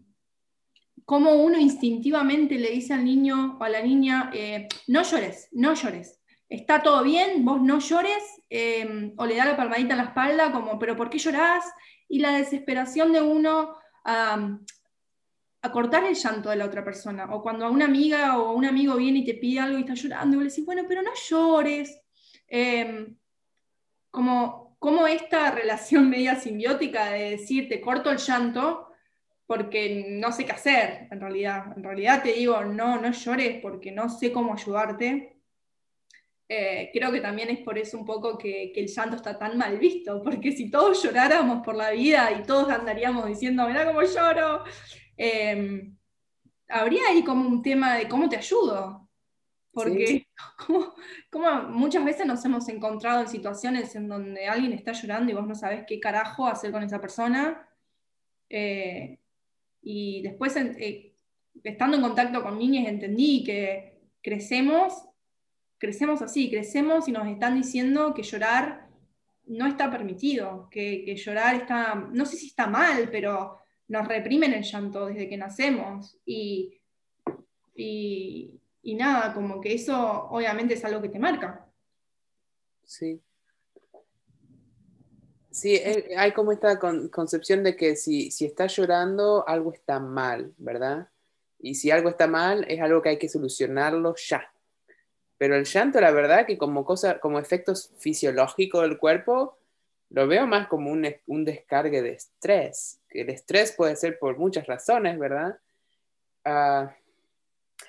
como 1.04 1.34
uno 1.34 1.58
instintivamente 1.58 2.58
le 2.58 2.70
dice 2.70 2.94
al 2.94 3.04
niño 3.04 3.58
o 3.60 3.62
a 3.62 3.68
la 3.68 3.82
niña, 3.82 4.30
eh, 4.32 4.66
no 4.86 5.02
llores, 5.02 5.48
no 5.52 5.74
llores 5.74 6.19
está 6.50 6.82
todo 6.82 7.02
bien, 7.04 7.44
vos 7.44 7.62
no 7.62 7.78
llores, 7.78 8.42
em, 8.50 9.14
o 9.16 9.24
le 9.24 9.36
da 9.36 9.46
la 9.46 9.56
palmadita 9.56 9.94
en 9.94 9.98
la 9.98 10.04
espalda, 10.04 10.52
como, 10.52 10.78
pero 10.78 10.96
¿por 10.96 11.08
qué 11.08 11.18
llorás? 11.18 11.64
Y 12.08 12.18
la 12.18 12.32
desesperación 12.32 13.12
de 13.12 13.22
uno 13.22 13.76
a 15.62 15.72
cortar 15.72 16.04
el 16.04 16.14
llanto 16.14 16.50
de 16.50 16.56
la 16.56 16.64
otra 16.64 16.84
persona, 16.84 17.32
o 17.32 17.42
cuando 17.42 17.66
a 17.66 17.70
una 17.70 17.84
amiga 17.84 18.38
o 18.38 18.52
un 18.52 18.64
amigo 18.64 18.96
viene 18.96 19.20
y 19.20 19.24
te 19.24 19.34
pide 19.34 19.60
algo 19.60 19.78
y 19.78 19.82
está 19.82 19.94
llorando, 19.94 20.36
y 20.36 20.40
le 20.40 20.48
decís, 20.48 20.64
bueno, 20.66 20.82
pero 20.88 21.02
no 21.02 21.12
llores. 21.14 22.00
Em, 22.48 23.16
como, 24.10 24.76
como 24.78 25.06
esta 25.06 25.52
relación 25.52 26.10
media 26.10 26.34
simbiótica 26.36 27.12
de 27.12 27.30
decir, 27.30 27.68
te 27.68 27.80
corto 27.80 28.10
el 28.10 28.18
llanto, 28.18 28.88
porque 29.46 30.06
no 30.08 30.32
sé 30.32 30.44
qué 30.44 30.52
hacer, 30.52 31.08
en 31.10 31.20
realidad. 31.20 31.76
En 31.76 31.82
realidad 31.84 32.22
te 32.22 32.32
digo, 32.32 32.64
no, 32.64 33.00
no 33.00 33.12
llores 33.12 33.60
porque 33.60 33.92
no 33.92 34.08
sé 34.08 34.32
cómo 34.32 34.54
ayudarte. 34.54 35.39
Eh, 36.52 36.90
creo 36.92 37.12
que 37.12 37.20
también 37.20 37.48
es 37.50 37.60
por 37.60 37.78
eso 37.78 37.96
un 37.96 38.04
poco 38.04 38.36
que, 38.36 38.72
el 38.74 38.88
llanto 38.88 39.14
está 39.14 39.38
tan 39.38 39.56
mal 39.56 39.78
visto, 39.78 40.20
porque 40.20 40.50
si 40.50 40.68
todos 40.68 41.00
lloráramos 41.00 41.64
por 41.64 41.76
la 41.76 41.92
vida 41.92 42.32
y 42.32 42.42
todos 42.42 42.68
andaríamos 42.70 43.24
diciendo, 43.28 43.68
mirá 43.68 43.86
cómo 43.86 44.02
lloro, 44.02 44.64
em, 45.16 45.96
habría 46.68 47.02
ahí 47.08 47.22
como 47.22 47.46
un 47.46 47.62
tema 47.62 47.94
de 47.94 48.08
cómo 48.08 48.28
te 48.28 48.36
ayudo. 48.36 49.08
Porque 49.70 50.26
como, 51.30 51.62
muchas 51.68 52.04
veces 52.04 52.26
nos 52.26 52.44
hemos 52.44 52.68
encontrado 52.68 53.20
en 53.20 53.28
situaciones 53.28 53.94
en 53.94 54.08
donde 54.08 54.48
alguien 54.48 54.72
está 54.72 54.90
llorando 54.90 55.30
y 55.30 55.36
vos 55.36 55.46
no 55.46 55.54
sabés 55.54 55.84
qué 55.86 56.00
carajo 56.00 56.48
hacer 56.48 56.72
con 56.72 56.82
esa 56.82 57.00
persona. 57.00 57.64
Eh, 58.48 59.20
y 59.82 60.20
después, 60.22 60.56
eh, 60.56 61.14
estando 61.62 61.96
en 61.96 62.02
contacto 62.02 62.42
con 62.42 62.58
niñas, 62.58 62.88
entendí 62.88 63.44
que 63.44 64.00
crecemos, 64.20 65.04
crecemos 65.80 66.20
así, 66.22 66.50
crecemos 66.50 67.08
y 67.08 67.12
nos 67.12 67.26
están 67.26 67.56
diciendo 67.56 68.12
que 68.14 68.22
llorar 68.22 68.86
no 69.46 69.66
está 69.66 69.90
permitido, 69.90 70.68
que, 70.70 71.16
llorar 71.16 71.56
está, 71.56 71.94
no 71.94 72.24
sé 72.26 72.36
si 72.36 72.46
está 72.48 72.68
mal, 72.68 73.08
pero 73.10 73.58
nos 73.88 74.06
reprimen 74.06 74.52
el 74.52 74.62
llanto 74.62 75.06
desde 75.06 75.28
que 75.28 75.36
nacemos. 75.36 76.16
Y, 76.24 76.78
y, 77.74 78.60
y 78.82 78.94
nada, 78.94 79.34
como 79.34 79.60
que 79.60 79.74
eso 79.74 80.28
obviamente 80.30 80.74
es 80.74 80.84
algo 80.84 81.02
que 81.02 81.08
te 81.08 81.18
marca. 81.18 81.66
Sí. 82.84 83.20
Sí, 85.50 85.74
eh, 85.74 86.14
hay 86.16 86.32
como 86.32 86.52
esta 86.52 86.78
concepción 86.78 87.64
de 87.64 87.74
que 87.74 87.96
si, 87.96 88.30
si 88.30 88.44
estás 88.44 88.76
llorando, 88.76 89.48
algo 89.48 89.72
está 89.72 89.98
mal, 89.98 90.54
¿verdad? 90.58 91.08
Y 91.58 91.74
si 91.74 91.90
algo 91.90 92.10
está 92.10 92.28
mal, 92.28 92.64
es 92.68 92.80
algo 92.80 93.02
que 93.02 93.08
hay 93.08 93.18
que 93.18 93.28
solucionarlo 93.28 94.14
ya. 94.16 94.48
Pero 95.40 95.56
el 95.56 95.64
llanto, 95.64 95.98
la 96.02 96.10
verdad, 96.10 96.44
que 96.44 96.58
como 96.58 96.84
cosa, 96.84 97.18
como 97.18 97.38
efecto 97.38 97.72
fisiológico 97.74 98.82
del 98.82 98.98
cuerpo, 98.98 99.56
lo 100.10 100.28
veo 100.28 100.46
más 100.46 100.68
como 100.68 100.90
un, 100.90 101.08
un 101.28 101.46
descargue 101.46 102.02
de 102.02 102.12
estrés. 102.12 103.00
El 103.08 103.30
estrés 103.30 103.72
puede 103.72 103.96
ser 103.96 104.18
por 104.18 104.36
muchas 104.36 104.66
razones, 104.66 105.18
¿verdad? 105.18 105.58
Uh, 106.44 106.90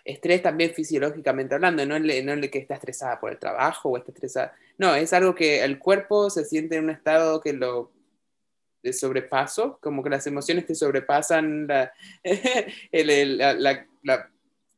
estrés 0.06 0.42
también 0.42 0.74
fisiológicamente 0.74 1.54
hablando, 1.54 1.86
no 1.86 1.98
el, 1.98 2.26
no 2.26 2.32
el 2.32 2.50
que 2.50 2.60
está 2.60 2.76
estresada 2.76 3.20
por 3.20 3.34
el 3.34 3.38
trabajo 3.38 3.90
o 3.90 3.98
está 3.98 4.14
estresada. 4.14 4.56
No, 4.78 4.96
es 4.96 5.12
algo 5.12 5.36
que 5.36 5.62
el 5.62 5.78
cuerpo 5.78 6.30
se 6.30 6.46
siente 6.46 6.78
en 6.78 6.86
un 6.86 6.92
estado 6.92 7.42
que 7.42 7.52
lo 7.52 7.92
de 8.82 8.94
sobrepaso, 8.94 9.78
como 9.82 10.02
que 10.02 10.10
las 10.10 10.26
emociones 10.26 10.66
te 10.66 10.74
sobrepasan 10.74 11.68
la, 11.68 11.92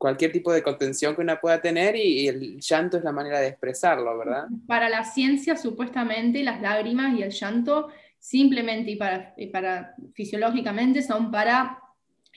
cualquier 0.04 0.34
tipo 0.34 0.52
de 0.52 0.62
contención 0.62 1.16
que 1.16 1.22
una 1.22 1.40
pueda 1.40 1.62
tener 1.62 1.96
y, 1.96 2.28
el 2.28 2.60
llanto 2.60 2.98
es 2.98 3.06
la 3.06 3.14
manera 3.14 3.40
de 3.40 3.48
expresarlo, 3.48 4.18
¿verdad? 4.18 4.50
Para 4.68 4.90
la 4.90 5.06
ciencia, 5.06 5.56
supuestamente, 5.56 6.44
las 6.44 6.60
lágrimas 6.60 7.18
y 7.18 7.24
el 7.24 7.32
llanto 7.32 7.88
simplemente 8.20 8.92
y 8.92 8.96
para, 8.98 9.34
y 9.38 9.48
para 9.48 9.96
fisiológicamente 10.14 11.02
son 11.04 11.32
para 11.32 11.80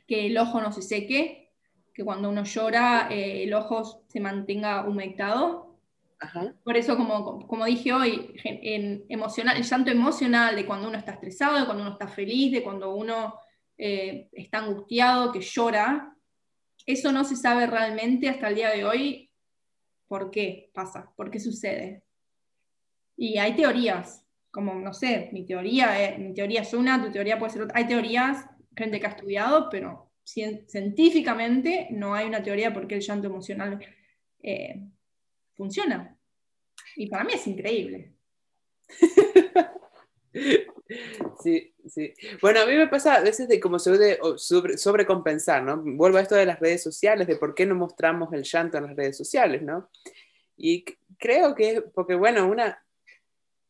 que 0.06 0.28
el 0.28 0.38
ojo 0.38 0.60
no 0.60 0.70
se 0.70 0.80
seque 0.80 1.50
que 1.92 2.04
cuando 2.04 2.30
uno 2.30 2.44
llora 2.44 3.08
eh, 3.10 3.42
el 3.42 3.52
ojo 3.52 4.04
se 4.06 4.20
mantenga 4.20 4.86
humectado. 4.86 5.74
Por 6.62 6.76
eso, 6.76 6.96
como, 6.96 7.48
como 7.48 7.64
dije 7.64 7.92
hoy, 7.92 8.32
en 8.44 9.04
emocional, 9.08 9.56
el 9.56 9.64
llanto 9.64 9.90
emocional 9.90 10.54
de 10.54 10.66
cuando 10.66 10.86
uno 10.86 10.98
está 10.98 11.14
estresado, 11.14 11.58
de 11.58 11.64
cuando 11.64 11.82
uno 11.82 11.94
está 11.94 12.06
feliz, 12.06 12.52
de 12.52 12.62
cuando 12.62 12.94
uno 12.94 13.34
eh, 13.76 14.28
está 14.30 14.58
angustiado, 14.58 15.32
que 15.32 15.40
llora, 15.40 16.15
eso 16.86 17.12
no 17.12 17.24
se 17.24 17.36
sabe 17.36 17.66
realmente 17.66 18.28
hasta 18.28 18.48
el 18.48 18.54
día 18.54 18.70
de 18.70 18.84
hoy 18.84 19.30
por 20.06 20.30
qué 20.30 20.70
pasa, 20.72 21.12
por 21.16 21.30
qué 21.30 21.40
sucede. 21.40 22.04
Y 23.16 23.38
hay 23.38 23.56
teorías, 23.56 24.24
como, 24.50 24.74
no 24.74 24.94
sé, 24.94 25.30
mi 25.32 25.44
teoría, 25.44 26.16
mi 26.18 26.32
teoría 26.32 26.62
es 26.62 26.72
una, 26.72 27.02
tu 27.02 27.10
teoría 27.10 27.38
puede 27.38 27.52
ser 27.52 27.62
otra. 27.62 27.76
Hay 27.78 27.86
teorías, 27.86 28.46
gente 28.76 29.00
que 29.00 29.06
ha 29.06 29.10
estudiado, 29.10 29.68
pero 29.70 30.12
científicamente 30.22 31.88
no 31.90 32.14
hay 32.14 32.26
una 32.26 32.42
teoría 32.42 32.72
por 32.72 32.86
qué 32.86 32.96
el 32.96 33.00
llanto 33.00 33.26
emocional 33.26 33.80
eh, 34.42 34.82
funciona. 35.54 36.16
Y 36.94 37.08
para 37.08 37.24
mí 37.24 37.32
es 37.34 37.46
increíble. 37.46 38.14
Sí, 41.42 41.74
sí. 41.88 42.14
Bueno, 42.40 42.60
a 42.60 42.66
mí 42.66 42.74
me 42.74 42.88
pasa 42.88 43.14
a 43.14 43.20
veces 43.20 43.48
de 43.48 43.58
como 43.58 43.78
sobre, 43.78 44.18
sobre, 44.36 44.78
sobrecompensar, 44.78 45.62
¿no? 45.62 45.82
Vuelvo 45.82 46.18
a 46.18 46.20
esto 46.20 46.34
de 46.34 46.46
las 46.46 46.60
redes 46.60 46.82
sociales, 46.82 47.26
de 47.26 47.36
por 47.36 47.54
qué 47.54 47.66
no 47.66 47.74
mostramos 47.74 48.32
el 48.32 48.44
llanto 48.44 48.78
en 48.78 48.84
las 48.84 48.96
redes 48.96 49.16
sociales, 49.16 49.62
¿no? 49.62 49.90
Y 50.56 50.84
creo 51.18 51.54
que, 51.54 51.82
porque 51.82 52.14
bueno, 52.14 52.48
una, 52.48 52.82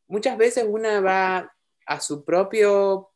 muchas 0.09 0.37
veces 0.37 0.65
una 0.69 1.01
va 1.01 1.55
a 1.87 2.01
su 2.01 2.25
propio 2.25 3.11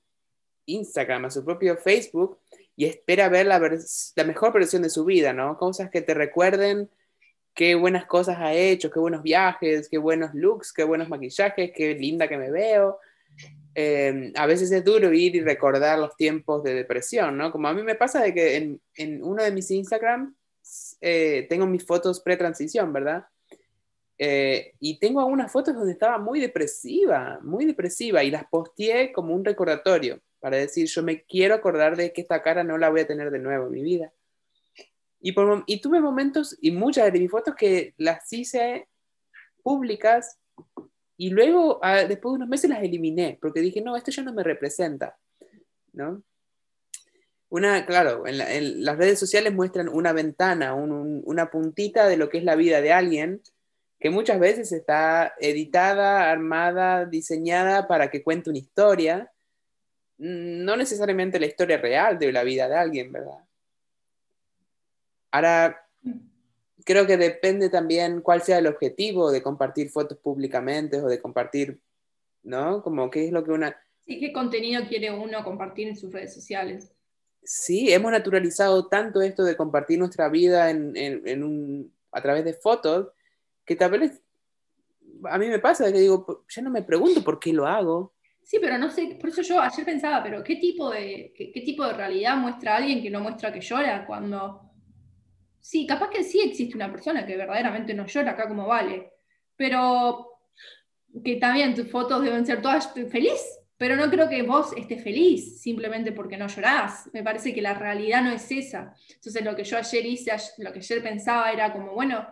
Instagram, 0.66 1.26
a 1.26 1.30
su 1.30 1.45
propio 1.45 1.76
Facebook, 1.76 2.38
y 2.76 2.87
espera 2.87 3.28
ver 3.28 3.47
la, 3.47 3.59
la, 3.59 4.25
mejor 4.25 4.52
versión 4.52 4.83
de 4.83 4.90
su 4.90 5.04
vida, 5.04 5.33
¿no? 5.33 5.59
Cosas 5.59 5.90
que 5.90 6.00
te 6.00 6.14
recuerden 6.14 6.90
qué 7.54 7.75
buenas 7.75 8.07
cosas 8.07 8.38
ha 8.38 8.54
hecho, 8.54 8.90
qué 8.90 8.99
buenos 8.99 9.23
viajes, 9.23 9.88
qué 9.88 9.99
buenos 9.99 10.30
looks, 10.35 10.73
qué 10.73 10.85
buenos 10.85 11.09
maquillajes, 11.09 11.73
qué 11.75 11.95
linda 11.95 12.28
que 12.28 12.38
me 12.38 12.50
veo. 12.50 12.99
Em, 13.74 14.32
a 14.34 14.46
veces 14.46 14.70
es 14.72 14.84
duro 14.84 15.12
ir 15.12 15.36
y 15.36 15.40
recordar 15.40 15.98
los 15.98 16.16
tiempos 16.16 16.62
de 16.64 16.74
depresión, 16.74 17.36
¿no? 17.36 17.52
Como 17.52 17.68
a 17.68 17.74
mí 17.74 17.82
me 17.82 17.94
pasa 17.94 18.20
de 18.20 18.34
que 18.34 18.56
en, 18.56 18.80
en 18.94 19.22
uno 19.22 19.42
de 19.42 19.52
mis 19.52 19.70
Instagram 19.70 20.34
eh, 21.00 21.46
tengo 21.48 21.66
mis 21.66 21.84
fotos 21.84 22.20
pre-transición, 22.20 22.92
¿verdad? 22.92 23.24
Eh, 24.18 24.74
y 24.80 24.98
tengo 24.98 25.20
algunas 25.20 25.50
fotos 25.50 25.74
donde 25.74 25.92
estaba 25.92 26.18
muy 26.18 26.40
depresiva, 26.40 27.38
muy 27.42 27.64
depresiva, 27.64 28.22
y 28.22 28.30
las 28.30 28.44
posteé 28.50 29.12
como 29.12 29.34
un 29.34 29.44
recordatorio 29.44 30.20
para 30.40 30.56
decir, 30.56 30.86
yo 30.86 31.02
me 31.02 31.22
quiero 31.24 31.54
acordar 31.54 31.96
de 31.96 32.12
que 32.12 32.22
esta 32.22 32.42
cara 32.42 32.64
no 32.64 32.76
la 32.76 32.90
voy 32.90 33.00
a 33.00 33.06
tener 33.06 33.30
de 33.30 33.38
nuevo 33.38 33.66
en 33.66 33.72
mi 33.72 33.82
vida. 33.82 34.12
Y, 35.20 35.32
por, 35.32 35.64
y 35.66 35.80
tuve 35.80 36.00
momentos, 36.00 36.56
y 36.60 36.70
muchas 36.70 37.12
de 37.12 37.18
mis 37.18 37.30
fotos 37.30 37.54
que 37.54 37.94
las 37.98 38.30
hice 38.32 38.88
públicas, 39.62 40.39
y 41.20 41.28
luego, 41.28 41.80
ah, 41.82 42.04
después 42.04 42.32
de 42.32 42.36
unos 42.36 42.48
meses, 42.48 42.70
las 42.70 42.82
eliminé, 42.82 43.36
porque 43.42 43.60
dije, 43.60 43.82
no, 43.82 43.94
esto 43.94 44.10
ya 44.10 44.22
no 44.22 44.32
me 44.32 44.42
representa, 44.42 45.18
¿no? 45.92 46.22
Una, 47.50 47.84
claro, 47.84 48.26
en, 48.26 48.82
las 48.82 48.96
redes 48.96 49.18
sociales 49.18 49.52
muestran 49.52 49.90
una 49.90 50.14
ventana, 50.14 50.72
una 50.72 51.50
puntita 51.50 52.08
de 52.08 52.16
lo 52.16 52.30
que 52.30 52.38
es 52.38 52.44
la 52.44 52.56
vida 52.56 52.80
de 52.80 52.94
alguien, 52.94 53.42
que 53.98 54.08
muchas 54.08 54.40
veces 54.40 54.72
está 54.72 55.34
editada, 55.38 56.30
armada, 56.30 57.04
diseñada 57.04 57.86
para 57.86 58.10
que 58.10 58.22
cuente 58.22 58.48
una 58.48 58.58
historia, 58.58 59.30
no 60.16 60.74
necesariamente 60.74 61.38
la 61.38 61.48
historia 61.48 61.76
real 61.76 62.18
de 62.18 62.32
la 62.32 62.44
vida 62.44 62.66
de 62.66 62.76
alguien, 62.76 63.12
¿verdad? 63.12 63.44
Ahora, 65.32 65.86
creo 66.84 67.06
que 67.06 67.16
depende 67.16 67.68
también 67.68 68.20
cuál 68.20 68.42
sea 68.42 68.58
el 68.58 68.66
objetivo 68.66 69.30
de 69.30 69.42
compartir 69.42 69.90
fotos 69.90 70.18
públicamente 70.18 71.00
o 71.00 71.06
de 71.06 71.20
compartir, 71.20 71.80
¿no? 72.42 72.82
Como 72.82 73.10
qué 73.10 73.26
es 73.26 73.32
lo 73.32 73.44
que 73.44 73.52
una... 73.52 73.76
Sí, 74.00 74.18
qué 74.18 74.32
contenido 74.32 74.82
quiere 74.88 75.10
uno 75.10 75.44
compartir 75.44 75.88
en 75.88 75.96
sus 75.96 76.12
redes 76.12 76.34
sociales. 76.34 76.92
Sí, 77.42 77.92
hemos 77.92 78.12
naturalizado 78.12 78.88
tanto 78.88 79.22
esto 79.22 79.44
de 79.44 79.56
compartir 79.56 79.99
nuestra 79.99 80.28
vida 80.28 80.70
en, 80.70 81.42
un, 81.42 81.94
a 82.12 82.20
través 82.20 82.44
de 82.44 82.54
fotos, 82.54 83.08
que 83.64 83.76
tal 83.76 83.92
vez 83.92 84.22
a 85.25 85.38
mí 85.38 85.49
me 85.49 85.58
pasa 85.58 85.92
que 85.92 86.00
digo, 86.00 86.44
ya 86.49 86.62
no 86.62 86.70
me 86.70 86.82
pregunto 86.82 87.22
por 87.22 87.38
qué 87.38 87.52
lo 87.52 87.66
hago. 87.66 88.14
Sí, 88.42 88.58
pero 88.60 88.78
no 88.78 88.90
sé, 88.90 89.16
por 89.20 89.30
eso 89.30 89.42
yo 89.42 89.60
ayer 89.60 89.84
pensaba, 89.84 90.22
pero 90.22 90.42
¿qué 90.42 90.56
tipo 90.56 90.90
de, 90.90 91.32
qué, 91.37 91.60
tipo 91.60 91.84
de 91.84 91.92
realidad 91.92 92.37
muestra 92.37 92.76
alguien 92.76 93.02
que 93.02 93.10
no 93.10 93.20
muestra 93.20 93.52
que 93.52 93.60
llora 93.60 94.06
cuando... 94.06 94.69
Sí, 95.60 95.86
capaz 95.86 96.10
que 96.10 96.24
sí 96.24 96.40
existe 96.40 96.76
una 96.76 96.90
persona 96.90 97.26
que 97.26 97.36
verdaderamente 97.36 97.94
no 97.94 98.06
llora 98.06 98.32
acá 98.32 98.48
como 98.48 98.66
vale, 98.66 99.12
pero 99.56 100.40
que 101.24 101.36
también 101.36 101.74
tus 101.74 101.90
fotos 101.90 102.22
deben 102.22 102.46
ser 102.46 102.62
todas 102.62 102.92
feliz, 103.10 103.40
pero 103.76 103.96
no 103.96 104.10
creo 104.10 104.28
que 104.28 104.42
vos 104.42 104.72
estés 104.76 105.02
feliz 105.02 105.60
simplemente 105.60 106.12
porque 106.12 106.36
no 106.36 106.46
llorás. 106.48 107.08
Me 107.12 107.22
parece 107.22 107.54
que 107.54 107.62
la 107.62 107.74
realidad 107.74 108.22
no 108.22 108.30
es 108.30 108.50
esa. 108.50 108.94
Entonces 109.14 109.44
lo 109.44 109.56
que 109.56 109.64
yo 109.64 109.78
ayer 109.78 110.04
hice, 110.06 110.32
lo 110.58 110.72
que 110.72 110.80
ayer 110.80 111.02
pensaba 111.02 111.50
era 111.50 111.72
como, 111.72 111.92
bueno, 111.92 112.26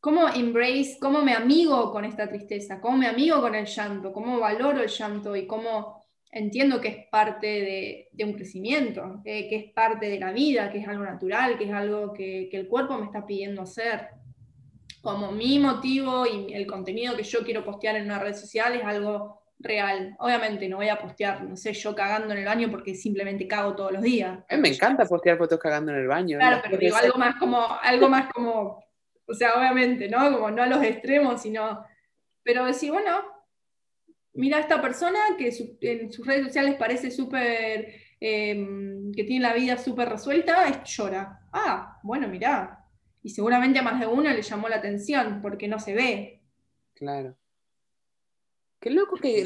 cómo 0.00 0.28
embrace, 0.28 0.98
cómo 1.00 1.22
me 1.22 1.34
amigo 1.34 1.90
con 1.90 2.04
esta 2.04 2.28
tristeza, 2.28 2.80
cómo 2.80 2.96
me 2.96 3.08
amigo 3.08 3.40
con 3.40 3.54
el 3.54 3.66
llanto, 3.66 4.12
cómo 4.12 4.38
valoro 4.38 4.82
el 4.82 4.88
llanto 4.88 5.34
y 5.34 5.46
cómo 5.46 5.95
entiendo 6.36 6.80
que 6.80 6.88
es 6.88 7.06
parte 7.08 8.08
de, 8.12 8.24
un 8.24 8.34
crecimiento, 8.34 9.20
que, 9.24 9.48
es 9.50 9.72
parte 9.72 10.08
de 10.10 10.18
la 10.18 10.32
vida, 10.32 10.70
que 10.70 10.78
es 10.78 10.88
algo 10.88 11.04
natural, 11.04 11.56
que 11.56 11.64
es 11.64 11.72
algo 11.72 12.12
que, 12.12 12.50
el 12.52 12.68
cuerpo 12.68 12.98
me 12.98 13.06
está 13.06 13.24
pidiendo 13.24 13.62
hacer. 13.62 14.08
Como 15.00 15.32
mi 15.32 15.58
motivo 15.58 16.26
y 16.26 16.52
el 16.52 16.66
contenido 16.66 17.16
que 17.16 17.22
yo 17.22 17.40
quiero 17.44 17.64
postear 17.64 17.96
en 17.96 18.04
una 18.04 18.18
red 18.18 18.34
social 18.34 18.74
es 18.74 18.84
algo 18.84 19.40
real. 19.58 20.14
Obviamente 20.18 20.68
no 20.68 20.76
voy 20.76 20.88
a 20.88 20.98
postear, 20.98 21.42
no 21.42 21.56
sé, 21.56 21.72
yo 21.72 21.94
cagando 21.94 22.34
en 22.34 22.40
el 22.40 22.44
baño 22.44 22.70
porque 22.70 22.94
simplemente 22.94 23.48
cago 23.48 23.74
todos 23.74 23.92
los 23.92 24.02
días. 24.02 24.38
A 24.50 24.56
mí 24.56 24.60
me 24.60 24.68
encanta 24.68 25.06
postear 25.06 25.38
fotos 25.38 25.58
cagando 25.58 25.92
en 25.92 25.98
el 25.98 26.06
baño. 26.06 26.38
Claro, 26.38 26.60
pero 26.62 26.76
digo 26.76 26.96
algo 26.96 27.18
más 27.18 27.36
como, 27.36 27.66
algo 27.82 28.08
más 28.08 28.30
como 28.32 28.84
o 29.28 29.34
sea, 29.34 29.54
obviamente, 29.56 30.08
¿no? 30.08 30.32
Como 30.32 30.50
no 30.50 30.62
a 30.62 30.66
los 30.66 30.82
extremos, 30.82 31.42
sino... 31.42 31.84
Pero 32.42 32.64
decir, 32.64 32.92
bueno, 32.92 33.24
mira 34.36 34.58
a 34.58 34.60
esta 34.60 34.80
persona 34.80 35.18
que 35.38 35.48
en 35.80 36.12
sus 36.12 36.26
redes 36.26 36.46
sociales 36.46 36.76
parece 36.78 37.10
súper 37.10 37.92
em, 38.20 39.12
que 39.12 39.24
tiene 39.24 39.42
la 39.42 39.54
vida 39.54 39.76
súper 39.78 40.08
resuelta, 40.08 40.68
es, 40.68 40.84
llora. 40.84 41.40
Ah, 41.52 41.98
bueno, 42.02 42.28
mirá. 42.28 42.84
Y 43.22 43.30
seguramente 43.30 43.78
a 43.78 43.82
más 43.82 43.98
de 43.98 44.06
uno 44.06 44.30
le 44.30 44.42
llamó 44.42 44.68
la 44.68 44.76
atención 44.76 45.40
porque 45.42 45.68
no 45.68 45.80
se 45.80 45.94
ve. 45.94 46.42
Claro. 46.94 47.36
Qué 48.78 48.90
loco 48.90 49.16
que 49.16 49.44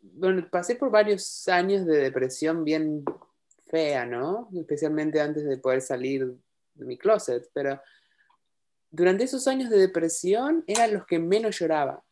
bueno, 0.00 0.46
pasé 0.50 0.76
por 0.76 0.90
varios 0.90 1.48
años 1.48 1.84
de 1.84 1.98
depresión 1.98 2.64
bien 2.64 3.04
fea, 3.68 4.06
¿no? 4.06 4.48
Especialmente 4.54 5.20
antes 5.20 5.44
de 5.44 5.56
poder 5.56 5.80
salir 5.80 6.36
de 6.74 6.84
mi 6.84 6.96
closet, 6.96 7.50
pero 7.52 7.80
durante 8.90 9.24
esos 9.24 9.48
años 9.48 9.70
de 9.70 9.78
depresión 9.78 10.62
eran 10.66 10.92
los 10.92 11.06
que 11.06 11.18
menos 11.18 11.58
lloraba. 11.58 12.04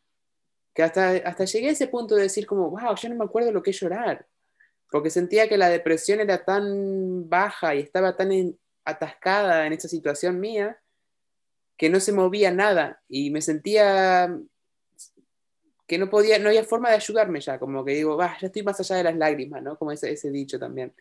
Que 0.74 0.82
hasta, 0.82 1.10
hasta 1.10 1.44
llegué 1.44 1.68
a 1.68 1.72
ese 1.72 1.88
punto 1.88 2.14
de 2.14 2.22
decir 2.22 2.46
como, 2.46 2.70
wow, 2.70 2.94
yo 2.94 3.08
no 3.08 3.16
me 3.16 3.24
acuerdo 3.24 3.52
lo 3.52 3.62
que 3.62 3.70
es 3.70 3.80
llorar. 3.80 4.26
Porque 4.90 5.10
sentía 5.10 5.48
que 5.48 5.56
la 5.56 5.68
depresión 5.68 6.20
era 6.20 6.44
tan 6.44 7.28
baja 7.28 7.74
y 7.74 7.80
estaba 7.80 8.16
tan 8.16 8.56
atascada 8.84 9.66
en 9.66 9.72
esa 9.72 9.88
situación 9.88 10.40
mía 10.40 10.80
que 11.76 11.88
no 11.88 12.00
se 12.00 12.12
movía 12.12 12.50
nada 12.50 13.02
y 13.08 13.30
me 13.30 13.40
sentía 13.40 14.36
que 15.86 15.98
no 15.98 16.08
podía, 16.08 16.38
no 16.38 16.48
había 16.48 16.62
forma 16.62 16.88
de 16.90 16.96
ayudarme 16.96 17.40
ya, 17.40 17.58
como 17.58 17.84
que 17.84 17.94
digo, 17.94 18.16
ya 18.20 18.46
estoy 18.46 18.62
más 18.62 18.78
allá 18.78 18.96
de 18.96 19.04
las 19.04 19.16
lágrimas, 19.16 19.60
¿no? 19.62 19.76
Como 19.76 19.90
ese, 19.90 20.12
ese 20.12 20.30
dicho 20.30 20.58
también. 20.58 20.94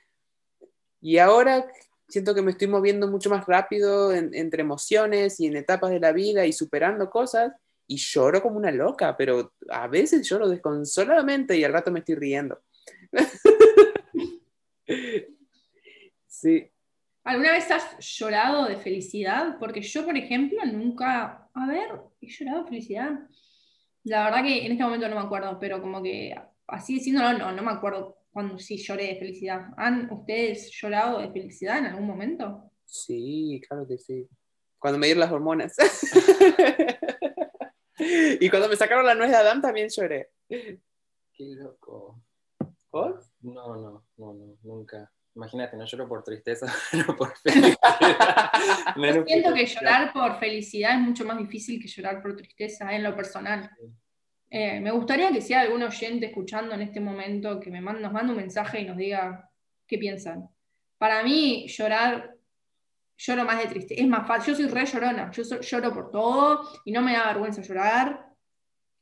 Y 1.02 1.20
ahora 1.20 1.68
siento 2.08 2.34
que 2.34 2.42
me 2.42 2.52
estoy 2.52 2.68
moviendo 2.68 3.08
mucho 3.08 3.30
más 3.30 3.46
rápido 3.46 4.12
entre 4.14 4.62
emociones 4.62 5.40
y 5.40 5.46
en 5.46 5.58
etapas 5.58 5.92
de 5.92 6.00
la 6.00 6.12
vida 6.12 6.46
y 6.46 6.54
superando 6.54 7.10
cosas 7.10 7.54
y 7.89 7.98
lloro 7.98 8.41
como 8.41 8.58
una 8.58 8.72
loca, 8.72 9.17
pero 9.17 9.55
a 9.67 9.88
veces 9.88 10.29
lloro 10.29 10.48
desconsoladamente 10.48 11.58
y 11.58 11.63
al 11.63 11.74
rato 11.74 11.91
me 11.91 12.00
estoy 12.00 12.15
riendo. 12.15 12.62
sí. 16.27 16.69
¿Alguna 17.24 17.53
vez 17.53 17.72
has 17.72 17.98
llorado 17.98 18.67
de 18.67 18.77
felicidad? 18.77 19.58
Porque 19.60 19.81
yo, 19.81 20.05
por 20.05 20.15
ejemplo, 20.15 20.63
nunca, 20.65 21.50
a 21.51 21.67
ver, 21.67 21.89
he 22.22 22.27
llorado 22.27 22.62
de 22.62 22.69
felicidad. 22.69 23.27
La 24.03 24.25
verdad 24.25 24.43
que 24.43 24.67
en 24.67 24.74
este 24.74 24.84
momento 24.84 25.10
no 25.10 25.15
me 25.15 25.24
acuerdo, 25.24 25.58
pero 25.60 25.81
como 25.81 26.03
que 26.03 26.36
así 26.67 26.93
diciéndolo, 26.93 27.39
no, 27.39 27.51
no 27.51 27.63
me 27.63 27.72
acuerdo 27.72 28.19
cuando 28.31 28.60
sí 28.60 28.77
lloré 28.77 29.08
de 29.08 29.15
felicidad. 29.15 29.72
¿Han 29.77 30.13
ustedes 30.13 30.69
llorado 30.79 31.22
de 31.22 31.31
felicidad 31.31 31.79
en 31.79 31.86
algún 31.86 32.05
momento? 32.05 32.72
Sí, 32.86 33.60
claro 33.67 33.88
que 33.88 33.98
sí. 33.98 34.29
Cuando 34.77 35.00
me 35.00 35.08
dieron 35.08 35.22
las 35.22 35.31
hormonas. 35.31 35.75
y 38.39 38.50
cuando 38.50 38.70
me 38.70 38.75
sacaron 38.75 39.06
la 39.06 39.15
nuez 39.15 39.29
de 39.29 39.38
Adán 39.38 39.62
también 39.62 39.89
lloré. 39.89 40.32
Qué 40.48 40.79
loco. 41.56 42.22
¿Vos? 42.91 43.29
No, 43.41 43.75
no, 43.75 44.03
no, 44.18 44.34
no, 44.34 44.58
nunca. 44.63 45.12
Imagínate, 45.36 45.77
no 45.77 45.86
lloro 45.86 46.08
por 46.08 46.24
tristeza, 46.24 46.65
no 47.08 47.15
por 47.15 47.36
felicidad. 47.38 47.77
siento 49.25 49.53
que 49.53 49.65
llorar 49.65 50.12
por 50.12 50.39
felicidad 50.39 50.96
es 50.96 51.00
mucho 51.00 51.24
más 51.24 51.38
difícil 51.38 51.82
que 51.82 51.88
llorar 51.88 52.22
por 52.22 52.36
tristeza 52.36 52.94
en 52.94 53.03
lo 53.03 53.15
personal. 53.15 53.70
Eh, 54.50 54.79
me 54.79 54.91
gustaría 54.91 55.32
que 55.32 55.41
sea 55.41 55.62
algún 55.62 55.84
oyente 55.84 56.25
escuchando 56.25 56.74
en 56.74 56.82
este 56.82 57.00
momento 57.00 57.60
que 57.60 57.70
me 57.70 57.79
nos 57.79 58.12
mande 58.12 58.32
un 58.32 58.38
mensaje 58.38 58.82
y 58.82 58.86
nos 58.86 58.98
diga 58.98 59.50
qué 59.88 59.98
piensan. 59.98 60.50
Para 60.98 61.24
mí, 61.24 61.68
llorar, 61.68 62.36
lloro 63.20 63.46
más 63.46 63.60
de 63.60 63.68
tristeza. 63.68 64.02
Es 64.02 64.08
más 64.08 64.28
fácil. 64.28 64.56
Yo 64.56 64.64
soy 64.64 64.74
re 64.74 64.86
llorona. 64.86 65.32
Yo 65.32 65.44
lloro 65.44 65.94
por 65.94 66.12
todo 66.12 66.70
y 66.86 66.92
no 66.92 67.02
me 67.02 67.14
da 67.14 67.28
vergüenza 67.28 67.62
llorar. 67.62 68.26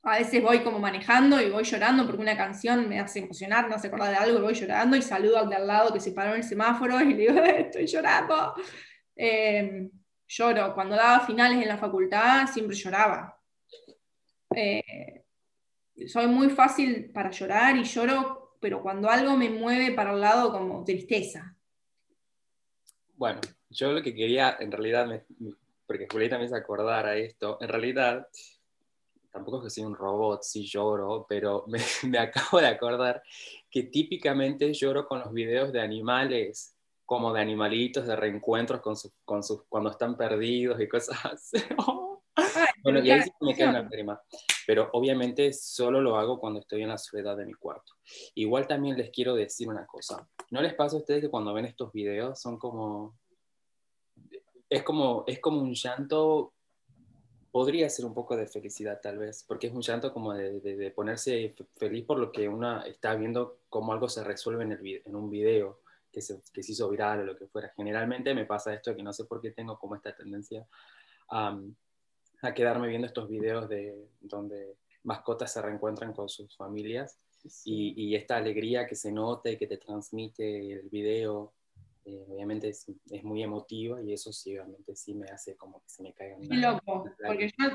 A 0.04 0.18
veces 0.18 0.42
voy 0.42 0.60
como 0.60 0.80
manejando 0.80 1.42
y 1.42 1.50
voy 1.50 1.64
llorando 1.64 2.06
porque 2.06 2.22
una 2.22 2.38
canción 2.38 2.88
me 2.88 3.00
hace 3.00 3.20
emocionar, 3.20 3.68
me 3.68 3.76
hace 3.76 3.88
acordar 3.88 4.12
de 4.12 4.18
algo 4.18 4.40
y 4.40 4.42
voy 4.42 4.54
llorando 4.54 4.96
y 4.96 5.02
saludo 5.02 5.40
al 5.40 5.50
de 5.50 5.56
al 5.56 5.68
lado 5.68 5.94
que 5.94 6.00
se 6.00 6.12
paró 6.12 6.32
en 6.32 6.38
el 6.38 6.44
semáforo 6.44 7.02
y 7.02 7.14
le 7.14 7.16
digo, 7.16 7.44
estoy 7.44 7.86
llorando. 7.86 8.54
Eh, 9.16 9.90
lloro. 10.28 10.74
Cuando 10.74 10.96
daba 10.96 11.26
finales 11.26 11.62
en 11.62 11.68
la 11.68 11.78
facultad 11.78 12.48
siempre 12.48 12.76
lloraba. 12.76 13.40
Eh, 14.56 15.24
soy 16.08 16.28
muy 16.28 16.50
fácil 16.50 17.12
para 17.12 17.32
llorar 17.32 17.76
y 17.76 17.84
lloro, 17.84 18.58
pero 18.60 18.82
cuando 18.82 19.10
algo 19.10 19.36
me 19.36 19.50
mueve 19.50 19.92
para 19.92 20.14
el 20.14 20.22
lado 20.22 20.52
como 20.52 20.84
tristeza. 20.84 21.56
Bueno, 23.16 23.42
yo 23.70 23.92
lo 23.92 24.02
que 24.02 24.16
quería, 24.16 24.58
en 24.60 24.72
realidad, 24.72 25.24
porque 25.86 26.08
Julieta 26.12 26.38
me 26.38 26.46
hizo 26.46 26.56
acordar 26.56 27.06
a 27.06 27.16
esto, 27.16 27.58
en 27.62 27.70
realidad, 27.70 28.28
tampoco 29.32 29.58
es 29.58 29.64
que 29.66 29.70
soy 29.70 29.84
un 29.86 29.96
robot, 29.96 30.44
sí 30.44 30.66
lloro, 30.66 31.26
pero 31.28 31.66
me, 31.68 31.80
acabo 32.20 32.60
de 32.60 32.68
acordar 32.68 33.22
que 33.70 33.84
típicamente 33.84 34.74
lloro 34.74 35.08
con 35.08 35.20
los 35.20 35.32
videos 35.34 35.72
de 35.72 35.82
animales, 35.82 36.76
como 37.06 37.34
de 37.34 37.42
animalitos, 37.42 38.06
de 38.06 38.16
reencuentros 38.16 38.82
con 38.82 38.96
sus, 38.98 39.12
con 39.24 39.44
sus, 39.44 39.64
cuando 39.70 39.92
están 39.92 40.18
perdidos 40.18 40.80
y 40.82 40.88
cosas 40.88 41.18
así. 41.26 41.58
bueno, 42.84 43.00
y 43.00 43.12
ahí 43.12 43.22
sí 43.22 43.32
me 43.42 43.56
queda 43.56 43.70
una 43.70 43.82
lágrima 43.84 44.22
pero 44.68 44.90
obviamente 44.92 45.54
solo 45.54 46.02
lo 46.02 46.18
hago 46.18 46.38
cuando 46.42 46.60
estoy 46.60 46.82
en 46.82 46.90
la 46.90 46.98
soledad 46.98 47.38
de 47.38 47.46
mi 47.46 47.54
cuarto. 47.54 47.94
Igual 48.36 48.68
también 48.68 48.98
les 48.98 49.12
quiero 49.12 49.34
decir 49.34 49.70
una 49.70 49.86
cosa, 49.86 50.28
¿no 50.52 50.62
les 50.62 50.74
pasa 50.74 50.98
a 50.98 51.00
ustedes 51.00 51.22
que 51.22 51.30
cuando 51.30 51.54
ven 51.54 51.64
estos 51.64 51.94
videos 51.94 52.42
son 52.42 52.60
como, 52.60 53.18
es 54.70 54.84
como, 54.84 55.24
es 55.28 55.40
como 55.40 55.62
un 55.62 55.74
llanto, 55.74 56.54
podría 57.52 57.90
ser 57.90 58.06
un 58.06 58.14
poco 58.14 58.36
de 58.36 58.48
felicidad 58.48 59.00
tal 59.02 59.18
vez, 59.18 59.44
porque 59.48 59.68
es 59.68 59.74
un 59.74 59.82
llanto 59.82 60.14
como 60.14 60.34
de, 60.34 60.60
de, 60.60 60.92
ponerse 60.92 61.56
feliz 61.76 62.06
por 62.06 62.20
lo 62.20 62.32
que 62.32 62.48
uno 62.48 62.84
está 62.84 63.16
viendo 63.16 63.60
cómo 63.70 63.94
algo 63.94 64.10
se 64.10 64.24
resuelve 64.24 64.64
en, 64.64 64.74
el, 64.74 65.02
en 65.06 65.16
un 65.16 65.30
video. 65.30 65.82
Que 66.10 66.22
se, 66.22 66.42
que 66.52 66.64
se 66.64 66.72
hizo 66.72 66.90
viral 66.90 67.20
o 67.20 67.26
lo 67.26 67.38
que 67.38 67.46
fuera. 67.46 67.72
Generalmente 67.76 68.34
me 68.34 68.46
pasa 68.46 68.74
esto 68.74 68.96
que 68.96 69.04
no 69.04 69.14
sé 69.14 69.26
por 69.26 69.40
qué 69.40 69.52
tengo 69.52 69.78
como 69.78 69.94
esta 69.94 70.16
tendencia 70.16 70.66
a, 71.30 71.60
a 72.42 72.54
quedarme 72.54 72.88
viendo 72.88 73.06
estos 73.06 73.30
videos 73.30 73.68
de 73.70 74.10
donde 74.22 74.78
mascotas 75.04 75.54
se 75.54 75.62
reencuentran 75.62 76.14
con 76.14 76.28
sus 76.30 76.56
familias 76.56 77.20
y, 77.66 77.94
y, 77.96 78.16
esta 78.16 78.38
alegría 78.38 78.88
que 78.88 78.96
se 78.96 79.12
note, 79.12 79.58
que 79.58 79.68
te 79.68 79.78
transmite 79.78 80.74
el 80.74 80.90
video, 80.90 81.54
eh, 82.08 82.26
obviamente 82.28 82.70
es, 82.70 82.86
es, 83.12 83.24
muy 83.24 83.44
emotiva 83.44 84.02
y 84.02 84.14
eso 84.14 84.32
sí, 84.32 84.58
obviamente 84.58 84.96
sí 84.96 85.14
me 85.14 85.28
hace 85.28 85.56
como 85.56 85.82
que 85.82 85.90
se 85.90 86.04
me 86.04 86.14
caiga 86.14 86.38
Qué 86.42 86.56
loco, 86.56 87.06
porque 87.26 87.50
yo 87.50 87.70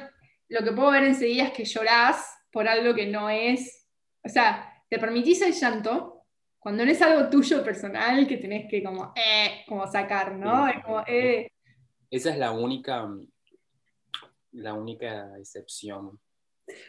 lo 0.49 0.65
que 0.65 0.73
puedo 0.73 0.91
ver 0.91 1.05
enseguida 1.05 1.45
es 1.45 1.53
que 1.53 1.65
llorás 1.65 2.27
por 2.51 2.67
algo 2.67 2.95
que 2.95 3.07
no 3.07 3.29
es, 3.31 3.87
o 4.25 4.29
sea, 4.29 4.85
te 4.89 4.99
permitís 4.99 5.43
el 5.43 5.53
llanto 5.53 6.25
cuando 6.59 6.85
no 6.85 6.91
es 6.91 7.03
algo 7.03 7.29
tuyo 7.29 7.63
personal 7.63 8.27
que 8.27 8.39
tenés 8.39 8.71
que 8.71 8.83
como, 8.83 9.13
eh, 9.17 9.65
como 9.69 9.87
sacar, 9.87 10.37
¿no? 10.37 10.67
Es 10.69 10.83
como, 10.83 11.01
eh. 11.07 11.51
Esa 12.11 12.31
es 12.31 12.39
la 12.39 12.53
única 12.53 13.09
la 14.53 14.75
única 14.75 15.39
excepción. 15.39 16.21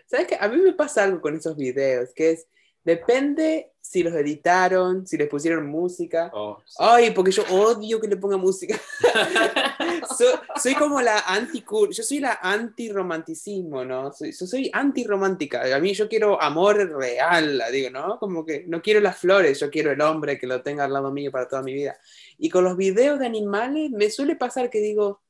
¿Sabes 0.05 0.27
qué? 0.27 0.37
A 0.39 0.47
mí 0.47 0.57
me 0.57 0.73
pasa 0.73 1.03
algo 1.03 1.21
con 1.21 1.35
esos 1.35 1.57
videos, 1.57 2.13
que 2.13 2.31
es, 2.31 2.47
depende 2.83 3.73
si 3.83 4.01
los 4.01 4.13
editaron, 4.13 5.05
si 5.05 5.17
les 5.17 5.27
pusieron 5.27 5.67
música. 5.67 6.31
Oh, 6.33 6.57
Ay, 6.79 7.11
porque 7.11 7.31
yo 7.31 7.43
odio 7.51 7.99
que 7.99 8.07
le 8.07 8.15
ponga 8.15 8.37
música. 8.37 8.79
soy, 10.61 10.73
como 10.75 11.01
la 11.01 11.19
anti 11.27 11.63
yo 11.69 12.03
soy 12.03 12.19
la 12.19 12.39
anti-romanticismo, 12.41 13.83
¿no? 13.83 14.13
Soy, 14.13 14.31
soy 14.31 14.69
anti-romántica. 14.73 15.75
A 15.75 15.79
mí 15.79 15.93
yo 15.93 16.07
quiero 16.07 16.41
amor 16.41 16.97
real, 16.97 17.61
digo, 17.71 17.89
¿no? 17.89 18.17
Como 18.19 18.45
que 18.45 18.63
no 18.67 18.81
quiero 18.81 19.01
las 19.01 19.17
flores, 19.17 19.59
yo 19.59 19.69
quiero 19.69 19.91
el 19.91 20.01
hombre 20.01 20.39
que 20.39 20.47
lo 20.47 20.61
tenga 20.61 20.85
al 20.85 20.93
lado 20.93 21.11
mío 21.11 21.29
para 21.29 21.47
toda 21.47 21.61
mi 21.61 21.73
vida. 21.73 21.97
Y 22.37 22.49
con 22.49 22.63
los 22.63 22.77
videos 22.77 23.19
de 23.19 23.25
animales 23.25 23.91
me 23.91 24.09
suele 24.09 24.37
pasar 24.37 24.69
que 24.69 24.79
digo, 24.79 25.22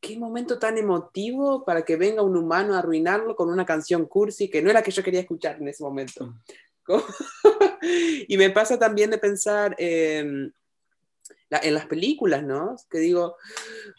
qué 0.00 0.18
momento 0.18 0.58
tan 0.58 0.78
emotivo 0.78 1.64
para 1.64 1.84
que 1.84 1.96
venga 1.96 2.22
un 2.22 2.36
humano 2.36 2.74
a 2.74 2.78
arruinarlo 2.78 3.36
con 3.36 3.50
una 3.50 3.66
canción 3.66 4.06
cursi 4.06 4.48
que 4.48 4.62
no 4.62 4.70
era 4.70 4.80
la 4.80 4.84
que 4.84 4.90
yo 4.90 5.02
quería 5.02 5.20
escuchar 5.20 5.56
en 5.60 5.68
ese 5.68 5.82
momento. 5.82 6.26
Mm. 6.26 6.40
y 8.28 8.36
me 8.36 8.50
pasa 8.50 8.78
también 8.78 9.10
de 9.10 9.18
pensar 9.18 9.76
en 9.78 10.52
las 11.50 11.86
películas, 11.86 12.42
¿no? 12.42 12.76
Que 12.90 12.98
digo, 12.98 13.36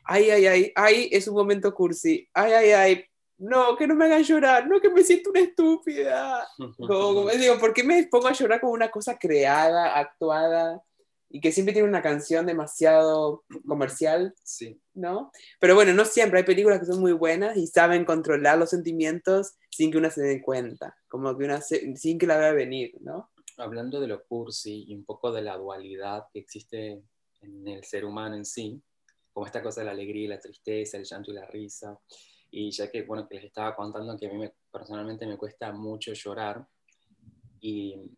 ay, 0.04 0.30
ay, 0.30 0.46
ay, 0.48 0.72
ay, 0.76 1.10
es 1.12 1.28
un 1.28 1.36
momento 1.36 1.74
cursi, 1.74 2.28
ay, 2.34 2.54
ay, 2.54 2.72
ay, 2.72 3.06
no, 3.38 3.76
que 3.76 3.88
no 3.88 3.96
me 3.96 4.06
hagan 4.06 4.24
llorar, 4.24 4.68
no, 4.68 4.80
que 4.80 4.90
me 4.90 5.04
siento 5.04 5.32
una 5.32 5.40
estúpida. 5.40 6.48
Como, 6.88 7.30
digo, 7.32 7.58
¿por 7.60 7.74
qué 7.74 7.84
me 7.84 8.04
pongo 8.04 8.28
a 8.28 8.34
llorar 8.34 8.62
con 8.62 8.70
una 8.70 8.92
cosa 8.92 9.18
creada, 9.18 9.98
actuada? 9.98 10.82
Y 11.34 11.40
que 11.40 11.52
siempre 11.52 11.74
tiene 11.74 11.88
una 11.88 12.02
canción 12.02 12.46
demasiado 12.46 13.44
comercial, 13.68 14.34
sí. 14.44 14.80
¿no? 14.94 15.32
Pero 15.60 15.76
bueno, 15.76 15.94
no 15.94 16.06
siempre, 16.06 16.40
hay 16.40 16.46
películas 16.46 16.80
que 16.80 16.86
son 16.86 17.00
muy 17.00 17.14
buenas 17.14 17.58
y 17.58 17.68
saben 17.68 18.06
controlar 18.06 18.58
los 18.58 18.70
sentimientos 18.70 19.56
sin 19.70 19.92
que 19.92 19.98
una 19.98 20.10
se 20.10 20.22
dé 20.22 20.42
cuenta, 20.42 20.98
como 21.08 21.38
que 21.38 21.46
una 21.46 21.62
sin 21.62 22.18
que 22.18 22.28
la 22.28 22.38
vea 22.38 22.52
venir, 22.52 22.96
¿no? 23.00 23.32
Hablando 23.58 24.00
de 24.00 24.08
lo 24.08 24.24
cursi 24.26 24.86
y 24.88 24.96
un 24.96 25.06
poco 25.06 25.32
de 25.32 25.42
la 25.42 25.58
dualidad 25.58 26.26
que 26.34 26.40
existe 26.40 27.02
en 27.42 27.68
el 27.68 27.84
ser 27.84 28.06
humano 28.06 28.36
en 28.36 28.46
sí, 28.46 28.82
como 29.32 29.46
esta 29.46 29.64
cosa 29.64 29.82
de 29.82 29.86
la 29.86 29.92
alegría 29.92 30.26
y 30.26 30.28
la 30.28 30.40
tristeza, 30.40 30.98
el 30.98 31.06
llanto 31.06 31.32
y 31.32 31.36
la 31.36 31.46
risa, 31.46 31.98
y 32.50 32.70
ya 32.72 32.92
que, 32.92 33.04
bueno, 33.04 33.28
que 33.28 33.36
les 33.36 33.46
estaba 33.46 33.76
contando 33.76 34.18
que 34.18 34.28
a 34.28 34.34
mí 34.34 34.46
personalmente 34.70 35.26
me 35.26 35.38
cuesta 35.38 35.72
mucho 35.72 36.14
llorar, 36.14 36.68
y 37.62 38.12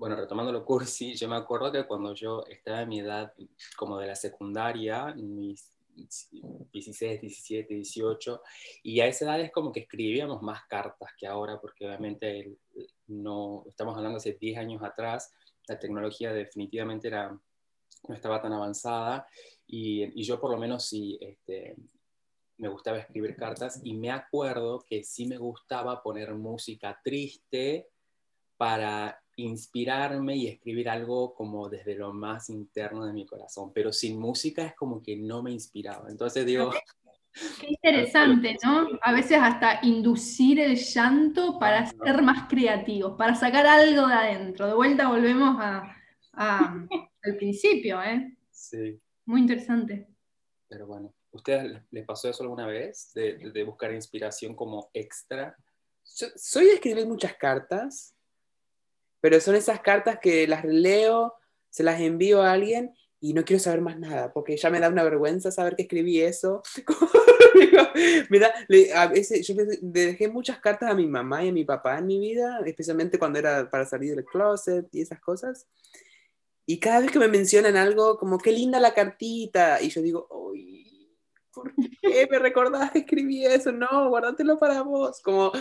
bueno, 0.00 0.16
retomando 0.16 0.50
lo 0.50 0.64
cursi, 0.64 1.14
yo 1.14 1.28
me 1.28 1.36
acuerdo 1.36 1.70
que 1.70 1.86
cuando 1.86 2.14
yo 2.14 2.42
estaba 2.48 2.80
en 2.80 2.88
mi 2.88 3.00
edad 3.00 3.34
como 3.76 3.98
de 3.98 4.06
la 4.06 4.14
secundaria, 4.14 5.14
mis 5.14 5.74
16, 6.72 7.20
17, 7.20 7.74
18, 7.74 8.42
y 8.84 9.00
a 9.00 9.06
esa 9.06 9.26
edad 9.26 9.40
es 9.42 9.52
como 9.52 9.70
que 9.70 9.80
escribíamos 9.80 10.40
más 10.40 10.62
cartas 10.68 11.10
que 11.18 11.26
ahora, 11.26 11.60
porque 11.60 11.84
obviamente 11.84 12.56
no, 13.08 13.62
estamos 13.68 13.94
hablando 13.94 14.16
hace 14.16 14.38
10 14.40 14.56
años 14.56 14.82
atrás, 14.82 15.34
la 15.68 15.78
tecnología 15.78 16.32
definitivamente 16.32 17.08
era, 17.08 17.38
no 18.08 18.14
estaba 18.14 18.40
tan 18.40 18.54
avanzada, 18.54 19.28
y, 19.66 20.18
y 20.18 20.24
yo 20.24 20.40
por 20.40 20.50
lo 20.50 20.56
menos 20.56 20.86
sí 20.86 21.18
este, 21.20 21.76
me 22.56 22.68
gustaba 22.68 23.00
escribir 23.00 23.36
cartas, 23.36 23.82
y 23.84 23.92
me 23.92 24.10
acuerdo 24.10 24.82
que 24.88 25.04
sí 25.04 25.26
me 25.26 25.36
gustaba 25.36 26.02
poner 26.02 26.32
música 26.32 26.98
triste 27.04 27.90
para 28.56 29.22
inspirarme 29.44 30.36
y 30.36 30.48
escribir 30.48 30.88
algo 30.88 31.34
como 31.34 31.68
desde 31.68 31.94
lo 31.94 32.12
más 32.12 32.50
interno 32.50 33.04
de 33.04 33.12
mi 33.12 33.26
corazón, 33.26 33.72
pero 33.72 33.92
sin 33.92 34.18
música 34.18 34.64
es 34.64 34.74
como 34.74 35.02
que 35.02 35.16
no 35.16 35.42
me 35.42 35.50
inspiraba. 35.50 36.08
Entonces 36.08 36.46
digo... 36.46 36.70
Qué 37.60 37.68
interesante, 37.68 38.56
¿no? 38.64 38.88
A 39.02 39.12
veces 39.12 39.38
hasta 39.40 39.78
inducir 39.82 40.58
el 40.58 40.76
llanto 40.76 41.60
para 41.60 41.86
ser 41.86 42.22
más 42.22 42.48
creativos, 42.48 43.16
para 43.16 43.36
sacar 43.36 43.66
algo 43.66 44.08
de 44.08 44.14
adentro. 44.14 44.66
De 44.66 44.74
vuelta 44.74 45.08
volvemos 45.08 45.56
a, 45.60 45.96
al 47.22 47.36
principio, 47.36 48.02
¿eh? 48.02 48.36
Sí. 48.50 49.00
Muy 49.26 49.42
interesante. 49.42 50.08
Pero 50.68 50.88
bueno, 50.88 51.14
¿ustedes 51.30 51.80
les 51.90 52.04
pasó 52.04 52.28
eso 52.28 52.42
alguna 52.42 52.66
vez? 52.66 53.12
De, 53.14 53.50
de 53.52 53.64
buscar 53.64 53.92
inspiración 53.92 54.56
como 54.56 54.90
extra. 54.92 55.56
soy 56.02 56.64
de 56.64 56.74
escribir 56.74 57.06
muchas 57.06 57.34
cartas, 57.34 58.14
pero 59.20 59.40
son 59.40 59.54
esas 59.54 59.80
cartas 59.80 60.18
que 60.20 60.46
las 60.46 60.64
leo, 60.64 61.34
se 61.68 61.82
las 61.82 62.00
envío 62.00 62.42
a 62.42 62.52
alguien 62.52 62.94
y 63.20 63.34
no 63.34 63.44
quiero 63.44 63.62
saber 63.62 63.82
más 63.82 63.98
nada, 63.98 64.32
porque 64.32 64.56
ya 64.56 64.70
me 64.70 64.80
da 64.80 64.88
una 64.88 65.04
vergüenza 65.04 65.50
saber 65.50 65.76
que 65.76 65.82
escribí 65.82 66.20
eso. 66.20 66.62
me 68.30 68.38
da, 68.38 68.52
a 68.94 69.06
veces, 69.08 69.46
yo 69.46 69.54
le 69.54 69.78
dejé 69.82 70.28
muchas 70.28 70.58
cartas 70.58 70.90
a 70.90 70.94
mi 70.94 71.06
mamá 71.06 71.44
y 71.44 71.50
a 71.50 71.52
mi 71.52 71.64
papá 71.64 71.98
en 71.98 72.06
mi 72.06 72.18
vida, 72.18 72.60
especialmente 72.64 73.18
cuando 73.18 73.38
era 73.38 73.68
para 73.68 73.84
salir 73.84 74.16
del 74.16 74.24
closet 74.24 74.88
y 74.92 75.02
esas 75.02 75.20
cosas. 75.20 75.66
Y 76.64 76.78
cada 76.78 77.00
vez 77.00 77.10
que 77.10 77.18
me 77.18 77.28
mencionan 77.28 77.76
algo, 77.76 78.16
como 78.16 78.38
qué 78.38 78.52
linda 78.52 78.80
la 78.80 78.94
cartita, 78.94 79.82
y 79.82 79.90
yo 79.90 80.00
digo, 80.00 80.26
uy, 80.30 81.16
¿por 81.52 81.74
qué 81.74 82.26
me 82.30 82.38
recordás 82.38 82.92
que 82.92 83.00
escribí 83.00 83.44
eso? 83.44 83.72
No, 83.72 84.08
guárdatelo 84.08 84.58
para 84.58 84.82
vos. 84.82 85.20
Como 85.20 85.52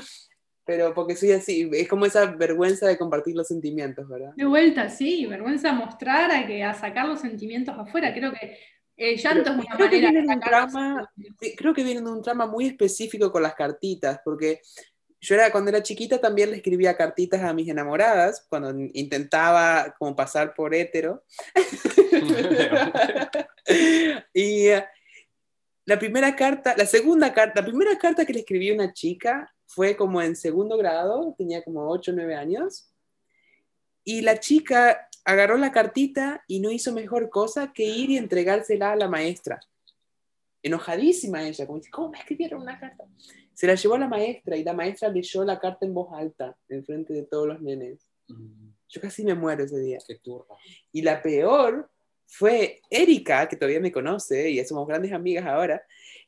pero 0.69 0.93
porque 0.93 1.15
soy 1.15 1.31
así, 1.31 1.67
es 1.73 1.87
como 1.87 2.05
esa 2.05 2.27
vergüenza 2.27 2.85
de 2.85 2.95
compartir 2.95 3.35
los 3.35 3.47
sentimientos, 3.47 4.07
¿verdad? 4.07 4.33
De 4.35 4.45
vuelta, 4.45 4.87
sí, 4.87 5.25
vergüenza 5.25 5.73
mostrar 5.73 6.29
a, 6.29 6.45
que, 6.45 6.63
a 6.63 6.75
sacar 6.75 7.07
los 7.07 7.21
sentimientos 7.21 7.75
afuera. 7.75 8.13
Creo 8.13 8.31
que 8.31 8.55
el 8.95 9.17
llanto 9.17 9.49
es 9.49 9.57
una 9.57 9.77
manera 9.79 10.11
de 10.11 10.25
sacar 10.27 10.69
Creo 11.57 11.73
que 11.73 11.83
viene 11.83 12.01
de 12.01 12.07
un 12.07 12.21
trama 12.21 12.45
muy 12.45 12.67
específico 12.67 13.31
con 13.31 13.41
las 13.41 13.55
cartitas, 13.55 14.19
porque 14.23 14.61
yo 15.19 15.33
era, 15.33 15.51
cuando 15.51 15.71
era 15.71 15.81
chiquita 15.81 16.21
también 16.21 16.51
le 16.51 16.57
escribía 16.57 16.95
cartitas 16.95 17.41
a 17.41 17.51
mis 17.51 17.67
enamoradas, 17.67 18.45
cuando 18.47 18.69
intentaba 18.93 19.95
como 19.97 20.15
pasar 20.15 20.53
por 20.53 20.75
hétero. 20.75 21.23
y 24.35 24.67
eh, 24.67 24.85
la 25.85 25.97
primera 25.97 26.35
carta, 26.35 26.75
la 26.77 26.85
segunda 26.85 27.33
carta, 27.33 27.61
la 27.61 27.65
primera 27.65 27.97
carta 27.97 28.23
que 28.23 28.33
le 28.33 28.41
escribí 28.41 28.69
a 28.69 28.75
una 28.75 28.93
chica 28.93 29.51
fue 29.69 29.95
como 29.95 30.19
en 30.19 30.35
segundo 30.35 30.77
grado, 30.77 31.35
tenía 31.37 31.63
como 31.63 31.87
8 31.87 32.11
o 32.11 32.15
9 32.15 32.35
años, 32.35 32.91
y 34.03 34.21
la 34.21 34.39
chica 34.39 35.07
agarró 35.23 35.57
la 35.57 35.71
cartita 35.71 36.43
y 36.47 36.59
no 36.59 36.71
hizo 36.71 36.91
mejor 36.91 37.29
cosa 37.29 37.71
que 37.71 37.85
ir 37.85 38.09
y 38.09 38.17
entregársela 38.17 38.93
a 38.93 38.95
la 38.95 39.07
maestra. 39.07 39.59
Enojadísima 40.63 41.47
ella, 41.47 41.67
como 41.67 41.77
dice, 41.77 41.91
¿cómo 41.91 42.09
me 42.09 42.17
escribieron 42.17 42.63
una 42.63 42.79
carta? 42.79 43.05
Se 43.53 43.67
la 43.67 43.75
llevó 43.75 43.93
a 43.93 43.99
la 43.99 44.07
maestra 44.07 44.57
y 44.57 44.63
la 44.63 44.73
maestra 44.73 45.09
leyó 45.09 45.45
la 45.45 45.59
carta 45.59 45.85
en 45.85 45.93
voz 45.93 46.11
alta, 46.13 46.57
en 46.67 46.83
frente 46.83 47.13
de 47.13 47.23
todos 47.23 47.47
los 47.47 47.61
nenes. 47.61 48.09
Mm. 48.27 48.71
Yo 48.87 49.01
casi 49.01 49.23
me 49.23 49.35
muero 49.35 49.65
ese 49.65 49.79
día. 49.79 49.99
Y 50.91 51.03
la 51.03 51.21
peor 51.21 51.91
fue 52.25 52.81
Erika, 52.89 53.47
que 53.47 53.55
todavía 53.55 53.79
me 53.79 53.91
conoce 53.91 54.49
y 54.49 54.65
somos 54.65 54.87
grandes 54.87 55.13
amigas 55.13 55.45
ahora. 55.45 55.83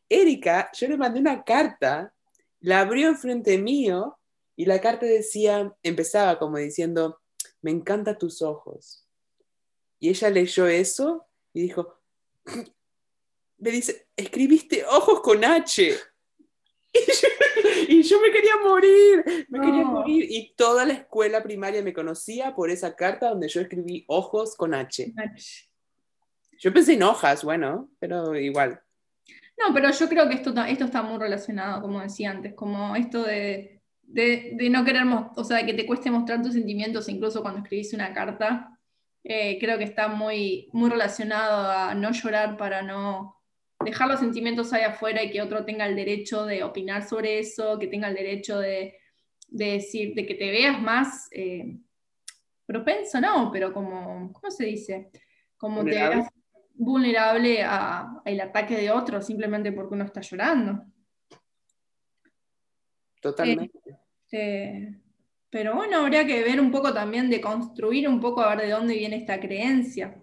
Erika, 0.08 0.69
yo 0.73 0.88
le 0.88 0.97
mandé 0.97 1.19
una 1.19 1.43
carta 1.43 2.13
la 2.62 2.80
abrió 2.80 3.08
enfrente 3.10 3.58
mío 3.58 4.17
y 4.56 4.65
la 4.65 4.80
carta 4.80 5.06
decía, 5.06 5.76
empezaba 5.84 6.39
como 6.39 6.58
diciendo, 6.58 7.19
me 7.62 7.71
encantan 7.71 8.17
tus 8.17 8.41
ojos. 8.41 9.08
Y 10.00 10.10
ella 10.10 10.30
leyó 10.30 10.67
eso 10.67 11.28
y 11.54 11.63
dijo, 11.63 12.00
me 13.58 13.71
dice, 13.71 14.08
escribiste 14.15 14.86
ojos 14.86 15.21
con 15.21 15.43
H. 15.43 15.95
Y 17.88 18.04
yo, 18.04 18.19
me 18.21 18.32
quería 18.32 18.58
morir, 18.58 19.45
me 19.50 19.60
quería 19.60 19.84
morir. 19.84 20.26
Y 20.30 20.54
toda 20.56 20.86
la 20.86 20.93
escuela 20.93 21.41
primaria 21.41 21.82
me 21.82 21.93
conocía 21.93 22.56
por 22.56 22.69
esa 22.69 22.95
carta 22.95 23.30
donde 23.30 23.47
yo 23.47 23.62
escribí 23.62 24.06
ojos 24.08 24.56
con 24.56 24.74
H. 24.74 25.13
Yo 26.60 26.74
pensé 26.74 26.93
en 26.93 27.04
hojas, 27.04 27.43
bueno, 27.43 27.89
pero 28.00 28.36
igual. 28.36 28.82
No, 29.62 29.74
pero 29.74 29.91
yo 29.91 30.10
creo 30.10 30.28
que 30.28 30.36
esto, 30.36 30.54
esto 30.65 30.86
está 30.86 31.02
muy 31.04 31.19
relacionado, 31.19 31.82
como 31.82 32.02
decía 32.02 32.32
antes, 32.32 32.54
como 32.56 32.95
esto 32.95 33.24
de, 33.24 33.82
no 34.69 34.84
querer, 34.84 35.04
o 35.36 35.43
sea, 35.43 35.65
que 35.65 35.74
te 35.74 35.86
cueste 35.86 36.10
mostrar 36.10 36.41
tus 36.41 36.54
sentimientos 36.54 37.08
incluso 37.10 37.41
cuando 37.41 37.62
escribís 37.62 37.93
una 37.93 38.13
carta. 38.13 38.78
Eh, 39.24 39.60
creo 39.60 39.78
que 39.78 39.84
está 39.84 40.08
muy, 40.08 40.69
muy 40.74 40.89
relacionado 40.89 41.69
a 41.69 41.93
no 41.93 42.12
llorar 42.12 42.58
para 42.58 42.82
no 42.82 43.36
dejar 43.86 44.08
los 44.08 44.19
sentimientos 44.19 44.74
ahí 44.74 44.84
afuera 44.84 45.24
y 45.24 45.30
que 45.30 45.41
otro 45.41 45.63
tenga 45.63 45.86
el 45.86 45.95
derecho 45.95 46.45
de 46.45 46.63
opinar 46.63 47.08
sobre 47.08 47.39
eso, 47.39 47.78
que 47.78 47.88
tenga 47.88 48.08
el 48.08 48.15
derecho 48.15 48.60
de, 48.60 48.95
decir, 49.47 50.15
de 50.15 50.26
que 50.26 50.34
te 50.36 50.50
veas 50.50 50.82
más 50.82 51.28
eh, 51.32 51.78
propenso, 52.65 53.21
no, 53.21 53.52
pero 53.52 53.71
como, 53.74 54.34
¿cómo 54.34 54.50
se 54.50 54.65
dice? 54.65 55.12
Como 55.56 55.84
te 55.84 55.91
veas 55.91 56.32
vulnerable 56.82 57.62
al 57.62 58.39
ataque 58.39 58.76
de 58.76 58.89
otro 58.89 59.22
simplemente 59.22 59.72
porque 59.72 59.94
uno 59.94 60.04
está 60.04 60.22
llorando. 60.22 60.84
Totalmente. 63.22 63.80
Este, 63.86 65.00
pero 65.50 65.76
bueno, 65.76 66.00
habría 66.00 66.26
que 66.26 66.41
ver 66.44 66.60
un 66.60 66.72
poco 66.72 66.91
también 66.91 67.30
de 67.30 67.39
construir 67.39 68.10
un 68.10 68.20
poco 68.20 68.41
a 68.41 68.56
ver 68.56 68.65
de 68.65 68.72
dónde 68.72 68.96
viene 68.96 69.17
esta 69.17 69.39
creencia 69.39 70.20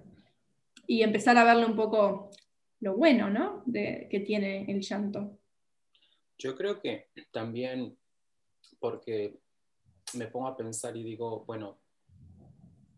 y 0.87 1.03
empezar 1.03 1.37
a 1.37 1.45
verle 1.45 1.67
un 1.67 1.77
poco 1.77 2.31
lo 2.81 2.97
bueno, 2.97 3.31
¿no? 3.31 3.63
De, 3.65 4.09
que 4.11 4.21
tiene 4.21 4.65
el 4.69 4.81
llanto. 4.81 5.39
Yo 6.39 6.57
creo 6.57 6.81
que 6.81 7.11
también 7.31 7.97
porque 8.81 9.39
me 10.15 10.27
pongo 10.27 10.49
a 10.49 10.57
pensar 10.57 10.97
y 10.97 11.05
digo, 11.05 11.45
bueno, 11.45 11.79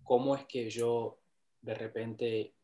¿cómo 0.03 0.35
es 0.35 0.46
que 0.46 0.70
yo 0.70 1.18
de 1.61 1.75
repente 1.75 2.55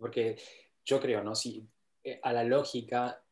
porque 0.00 0.36
yo 0.84 0.98
creo, 0.98 1.22
¿no? 1.22 1.34
Si, 1.34 1.64
eh, 2.02 2.18
a 2.22 2.32
la 2.32 2.42
lógica, 2.42 3.22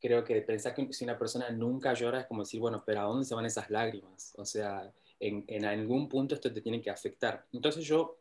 creo 0.00 0.24
que 0.24 0.42
pensar 0.42 0.74
que 0.74 0.92
si 0.92 1.04
una 1.04 1.18
persona 1.18 1.50
nunca 1.50 1.94
llora 1.94 2.20
es 2.20 2.26
como 2.26 2.42
decir, 2.42 2.60
bueno, 2.60 2.82
pero 2.84 3.00
¿a 3.00 3.04
dónde 3.04 3.24
se 3.24 3.34
van 3.34 3.46
esas 3.46 3.70
lágrimas? 3.70 4.34
O 4.36 4.44
sea, 4.44 4.92
en, 5.20 5.64
algún 5.64 6.08
punto 6.08 6.34
esto 6.34 6.52
te 6.52 6.62
tiene 6.62 6.80
que 6.80 6.90
afectar. 6.90 7.46
Entonces 7.52 7.84
yo 7.84 8.18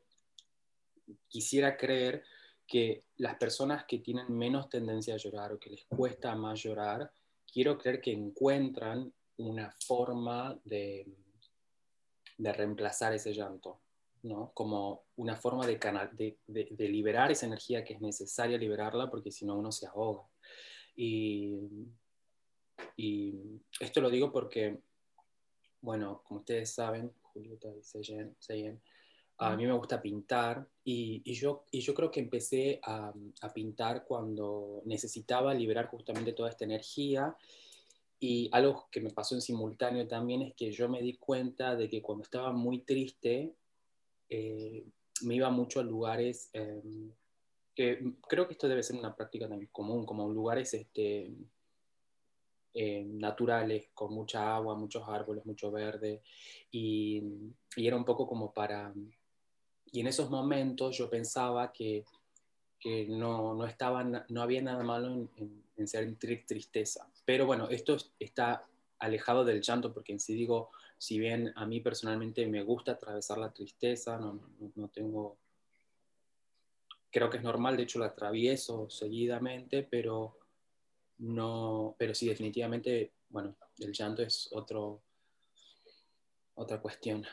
quisiera 1.28 1.78
creer 1.78 2.24
que 2.68 3.06
las 3.18 3.36
personas 3.36 3.86
que 3.86 4.00
tienen 4.00 4.32
menos 4.32 4.70
tendencia 4.70 5.16
a 5.16 5.18
llorar 5.18 5.54
o 5.54 5.60
que 5.60 5.72
les 5.72 5.86
cuesta 5.86 6.36
más 6.36 6.62
llorar, 6.62 7.12
quiero 7.52 7.78
creer 7.78 8.02
que 8.02 8.12
encuentran 8.12 9.12
una 9.38 9.72
forma 9.72 10.60
de, 10.66 11.08
de 12.38 12.54
reemplazar 12.54 13.14
ese 13.14 13.34
llanto. 13.34 13.80
¿No? 14.24 14.52
como 14.54 15.04
una 15.16 15.36
forma 15.36 15.66
de, 15.66 15.80
canal, 15.80 16.10
de, 16.14 16.38
de, 16.48 16.90
liberar 16.90 17.32
esa 17.32 17.46
energía 17.46 17.84
que 17.84 17.94
es 17.94 18.02
necesaria 18.02 18.58
liberarla 18.58 19.10
porque 19.10 19.32
si 19.32 19.46
no 19.46 19.58
uno 19.58 19.72
se 19.72 19.88
ahoga. 19.88 20.24
Y, 20.96 21.58
y, 22.98 23.62
esto 23.80 24.02
lo 24.02 24.10
digo 24.10 24.32
porque, 24.32 24.80
bueno, 25.82 26.22
como 26.26 26.42
ustedes 26.42 26.72
saben, 26.74 27.14
Julieta 27.22 27.70
y 27.70 27.84
Seyen, 27.84 28.82
a 29.38 29.56
mí 29.56 29.66
me 29.66 29.74
gusta 29.74 30.02
pintar 30.02 30.68
y, 30.84 31.22
y, 31.24 31.34
yo, 31.34 31.64
y 31.72 31.80
yo 31.80 31.94
creo 31.94 32.12
que 32.12 32.20
empecé 32.20 32.82
a, 32.84 33.14
a, 33.42 33.54
pintar 33.54 34.04
cuando 34.04 34.82
necesitaba 34.86 35.54
liberar 35.54 35.88
justamente 35.88 36.34
toda 36.34 36.50
esta 36.50 36.66
energía 36.66 37.38
y 38.20 38.50
algo 38.52 38.90
que 38.92 39.00
me 39.00 39.12
pasó 39.12 39.36
en 39.36 39.42
simultáneo 39.42 40.06
también 40.08 40.42
es 40.42 40.54
que 40.54 40.72
yo 40.72 40.90
me 40.90 41.02
di 41.02 41.14
cuenta 41.14 41.78
de 41.78 41.88
que 41.88 42.02
cuando 42.02 42.24
estaba 42.24 42.52
muy 42.52 42.80
triste 42.80 43.56
eh, 44.30 44.86
me 45.22 45.36
iba 45.36 45.50
mucho 45.50 45.80
a 45.80 45.84
lugares 45.84 46.50
em, 46.54 47.12
que 47.76 48.14
creo 48.28 48.46
que 48.46 48.54
esto 48.54 48.68
debe 48.68 48.84
ser 48.84 48.98
una 48.98 49.16
práctica 49.16 49.48
también 49.48 49.70
común, 49.72 50.06
como 50.06 50.30
lugares 50.30 50.74
este, 50.74 51.32
eh, 52.74 53.04
naturales, 53.06 53.90
con 53.94 54.14
mucha 54.14 54.56
agua, 54.56 54.76
muchos 54.76 55.08
árboles, 55.08 55.46
mucho 55.46 55.72
verde, 55.72 56.22
y, 56.72 57.24
y, 57.76 57.88
era 57.88 57.96
un 57.96 58.06
poco 58.06 58.28
como 58.28 58.54
para... 58.54 58.94
Y 59.92 60.02
en 60.02 60.08
esos 60.08 60.30
momentos 60.30 60.98
yo 60.98 61.10
pensaba 61.10 61.72
que, 61.72 62.06
que 62.80 63.08
no, 63.08 63.56
no, 63.56 63.66
estaba, 63.66 64.04
no 64.04 64.42
había 64.42 64.62
nada 64.62 64.84
malo 64.84 65.08
en, 65.08 65.64
en, 65.78 65.88
ser 65.88 66.16
tristeza. 66.18 67.10
Pero 67.26 67.46
bueno, 67.46 67.70
esto 67.70 67.98
está 68.20 68.68
alejado 69.00 69.46
del 69.46 69.62
llanto, 69.62 69.94
porque 69.94 70.12
en 70.12 70.20
sí 70.20 70.36
digo, 70.36 70.70
si 71.00 71.18
bien 71.18 71.52
a 71.56 71.66
mí 71.66 71.80
personalmente 71.80 72.46
me 72.46 72.62
gusta 72.62 72.92
atravesar 72.92 73.40
la 73.40 73.52
tristeza, 73.52 74.20
no, 74.20 74.34
no, 74.34 74.72
no 74.76 74.88
tengo 74.90 75.40
creo 77.12 77.30
que 77.30 77.38
es 77.38 77.44
normal, 77.44 77.76
de 77.76 77.84
hecho 77.84 78.00
la 78.00 78.08
atravieso 78.08 78.90
seguidamente, 78.90 79.88
pero 79.90 80.38
no, 81.20 81.96
pero 81.98 82.14
sí, 82.14 82.28
definitivamente, 82.28 83.14
bueno, 83.30 83.56
el 83.80 83.92
llanto 83.92 84.22
es 84.22 84.50
otro, 84.52 85.02
otra 86.56 86.80
cuestión 86.80 87.26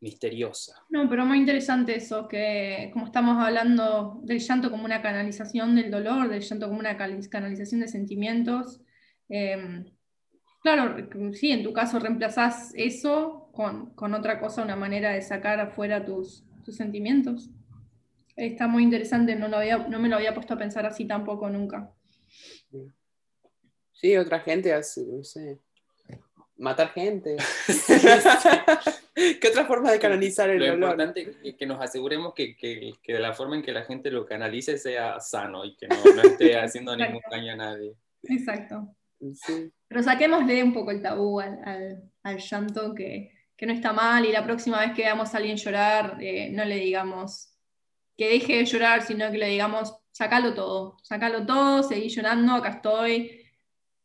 misteriosa. 0.00 0.82
No, 0.88 1.08
pero 1.08 1.26
muy 1.26 1.38
interesante 1.38 1.94
eso, 1.96 2.26
que 2.26 2.90
como 2.92 3.06
estamos 3.06 3.36
hablando 3.36 4.18
del 4.22 4.40
llanto 4.40 4.70
como 4.70 4.84
una 4.84 5.02
canalización 5.02 5.76
del 5.76 5.90
dolor, 5.90 6.28
del 6.28 6.40
llanto 6.40 6.68
como 6.68 6.80
una 6.80 6.96
canalización 6.96 7.80
de 7.80 7.88
sentimientos. 7.88 8.80
Em, 9.28 9.84
claro, 10.60 10.96
sí, 11.32 11.50
en 11.50 11.62
tu 11.62 11.72
caso 11.72 11.98
reemplazás 11.98 12.72
eso 12.74 13.48
con, 13.52 13.90
con, 13.94 14.14
otra 14.14 14.38
cosa, 14.40 14.62
una 14.62 14.76
manera 14.76 15.10
de 15.10 15.22
sacar 15.22 15.60
afuera 15.60 16.04
tus, 16.04 16.44
tus 16.64 16.76
sentimientos. 16.76 17.50
Está 18.36 18.66
muy 18.68 18.82
interesante, 18.82 19.36
no, 19.36 19.48
lo 19.48 19.58
había, 19.58 19.78
no 19.78 19.98
me 19.98 20.08
lo 20.08 20.16
había 20.16 20.34
puesto 20.34 20.54
a 20.54 20.58
pensar 20.58 20.86
así 20.86 21.04
tampoco 21.04 21.50
nunca. 21.50 21.90
Sí, 23.92 24.16
otra 24.16 24.40
gente 24.40 24.72
hace, 24.72 25.04
no 25.06 25.22
sé, 25.24 25.60
matar 26.56 26.92
gente. 26.92 27.36
¿Qué 29.14 29.48
otra 29.48 29.66
forma 29.66 29.90
de 29.90 29.98
canalizar 29.98 30.48
el 30.48 30.60
dolor? 30.60 30.78
Lo 30.78 30.86
importante 30.86 31.36
es 31.42 31.54
que 31.56 31.66
nos 31.66 31.80
aseguremos 31.80 32.32
que, 32.34 32.56
que, 32.56 32.92
que, 33.02 33.12
de 33.14 33.20
la 33.20 33.34
forma 33.34 33.56
en 33.56 33.62
que 33.62 33.72
la 33.72 33.84
gente 33.84 34.10
lo 34.10 34.24
canalice 34.24 34.78
sea 34.78 35.20
sano 35.20 35.64
y 35.64 35.74
que 35.76 35.88
no, 35.88 35.96
no 36.14 36.22
esté 36.22 36.58
haciendo 36.60 36.96
ningún 36.96 37.20
daño 37.30 37.52
a 37.52 37.56
nadie. 37.56 37.94
Exacto. 38.22 38.94
Sí. 39.34 39.72
Pero 39.88 40.02
saquémosle 40.02 40.62
un 40.62 40.72
poco 40.72 40.90
el 40.90 41.02
tabú 41.02 41.40
al, 41.40 41.60
al, 41.64 42.02
al 42.22 42.38
llanto 42.38 42.94
que, 42.94 43.32
que, 43.56 43.66
no 43.66 43.72
está 43.72 43.92
mal 43.92 44.24
y 44.24 44.32
la 44.32 44.44
próxima 44.44 44.80
vez 44.80 44.92
que 44.94 45.02
veamos 45.02 45.34
a 45.34 45.38
alguien 45.38 45.56
llorar, 45.56 46.16
eh, 46.20 46.50
no 46.50 46.64
le 46.64 46.76
digamos 46.76 47.54
que 48.16 48.28
deje 48.28 48.58
de 48.58 48.64
llorar, 48.64 49.02
sino 49.06 49.30
que 49.30 49.38
le 49.38 49.48
digamos, 49.48 49.96
sacalo 50.12 50.54
todo, 50.54 50.96
sacalo 51.02 51.46
todo, 51.46 51.82
seguí 51.82 52.08
llorando, 52.08 52.52
acá 52.54 52.68
estoy. 52.70 53.46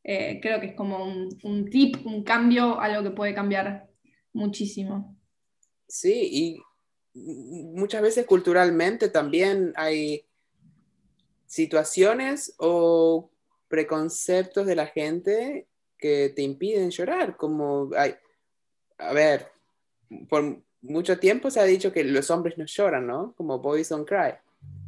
Eh, 0.03 0.39
creo 0.41 0.59
que 0.59 0.67
es 0.67 0.75
como 0.75 1.03
un, 1.03 1.37
un, 1.43 1.69
tip, 1.69 2.05
un 2.05 2.23
cambio, 2.23 2.79
algo 2.79 3.03
que 3.03 3.15
puede 3.15 3.33
cambiar 3.33 3.89
muchísimo. 4.33 5.17
Sí, 5.87 6.29
y 6.31 6.61
muchas 7.13 8.01
veces 8.01 8.25
culturalmente 8.25 9.09
también 9.09 9.73
hay 9.75 10.25
situaciones 11.47 12.55
o 12.57 13.31
preconceptos 13.75 14.65
de 14.65 14.73
la 14.73 14.87
gente 14.87 15.67
que 15.97 16.29
te 16.33 16.41
impiden 16.43 16.91
llorar, 16.91 17.35
como 17.35 17.89
hay, 17.97 18.15
a 18.97 19.11
ver, 19.11 19.51
por 20.29 20.61
mucho 20.81 21.19
tiempo 21.19 21.51
se 21.51 21.59
ha 21.59 21.65
dicho 21.65 21.91
que 21.91 22.05
los 22.05 22.31
hombres 22.31 22.57
no 22.57 22.65
lloran, 22.65 23.05
¿no? 23.05 23.33
Como 23.35 23.59
boys 23.59 23.89
don't 23.89 24.07
cry. 24.07 24.33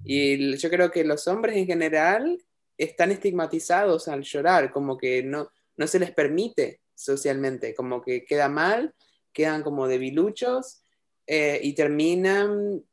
Y 0.05 0.55
yo 0.55 0.69
creo 0.69 0.89
que 0.89 1.03
los 1.03 1.27
hombres 1.27 1.57
en 1.57 1.65
general 1.65 2.41
están 2.77 3.11
estigmatizados 3.11 4.07
al 4.07 4.21
llorar, 4.21 4.71
como 4.71 4.97
que 4.97 5.21
no, 5.21 5.51
no 5.75 5.85
se 5.85 5.99
les 5.99 6.11
permite 6.11 6.79
socialmente, 6.95 7.75
como 7.75 8.01
que 8.01 8.23
queda 8.23 8.47
mal, 8.47 8.95
quedan 9.33 9.63
como 9.63 9.89
debiluchos 9.89 10.81
eh, 11.25 11.59
y 11.61 11.73
terminan 11.73 12.85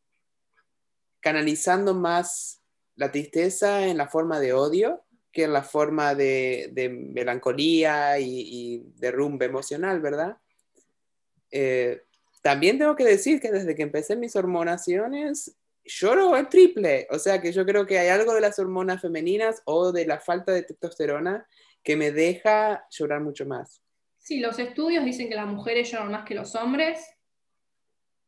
canalizando 1.20 1.94
más 1.94 2.62
la 2.96 3.12
tristeza 3.12 3.87
en 3.87 3.96
la 3.96 4.09
forma 4.09 4.40
de 4.40 4.54
odio 4.54 5.04
que 5.35 5.49
la 5.49 5.62
forma 5.62 6.14
de, 6.14 6.70
de 6.73 6.88
melancolía 6.88 8.18
y, 8.20 8.40
y, 8.40 8.83
derrumbe 8.97 9.47
emocional, 9.47 10.01
¿verdad? 10.01 10.38
Eh, 11.51 12.03
también 12.40 12.79
tengo 12.79 12.94
que 12.94 13.05
decir 13.05 13.40
que 13.40 13.51
desde 13.51 13.75
que 13.75 13.83
empecé 13.83 14.14
mis 14.14 14.37
hormonaciones, 14.37 15.57
lloro 15.85 16.37
el 16.37 16.49
triple. 16.49 17.09
O 17.11 17.18
sea 17.18 17.40
que 17.40 17.51
yo 17.51 17.66
creo 17.66 17.85
que 17.85 17.99
hay 17.99 18.09
algo 18.09 18.33
de 18.33 18.40
las 18.40 18.59
hormonas 18.61 19.03
femeninas 19.03 19.61
o 19.64 19.90
de 19.90 20.07
la 20.07 20.20
falta 20.20 20.53
de 20.53 20.62
testosterona 20.62 21.47
que 21.83 21.97
me 21.97 22.12
deja 22.12 22.87
llorar 22.90 23.20
mucho 23.20 23.44
más. 23.44 23.83
Sí, 24.18 24.38
los 24.38 24.59
estudios 24.59 25.05
dicen 25.05 25.29
que 25.29 25.35
las 25.35 25.49
mujeres 25.49 25.90
lloran 25.90 26.12
más 26.12 26.25
que 26.25 26.37
los 26.37 26.55
hombres. 26.55 27.05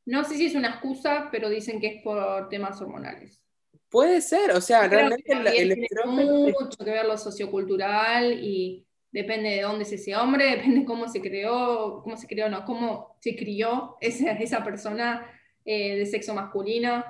No 0.04 0.24
sé 0.24 0.36
si 0.36 0.46
es 0.46 0.54
una 0.56 0.70
excusa, 0.70 1.28
pero 1.30 1.48
dicen 1.48 1.80
que 1.80 1.86
es 1.86 2.02
por 2.02 2.48
temas 2.48 2.80
hormonales. 2.80 3.45
Puede 3.88 4.20
ser, 4.20 4.50
o 4.52 4.60
sea, 4.60 4.88
realmente 4.88 5.32
el, 5.32 5.46
el 5.46 5.72
estrógeno... 5.82 6.34
mucho 6.34 6.84
que 6.84 6.90
ver 6.90 7.06
lo 7.06 7.16
sociocultural 7.16 8.32
y 8.42 8.84
depende 9.12 9.50
de 9.50 9.62
dónde 9.62 9.84
es 9.84 9.92
ese 9.92 10.16
hombre, 10.16 10.44
depende 10.56 10.80
de 10.80 10.86
cómo 10.86 11.08
se 11.08 11.20
creó, 11.20 12.00
cómo 12.02 12.16
se 12.16 12.26
creó, 12.26 12.48
no, 12.48 12.64
cómo 12.64 13.16
se 13.20 13.36
crió 13.36 13.96
esa, 14.00 14.32
esa 14.32 14.64
persona 14.64 15.30
eh, 15.64 15.96
de 15.96 16.06
sexo 16.06 16.34
masculino 16.34 17.04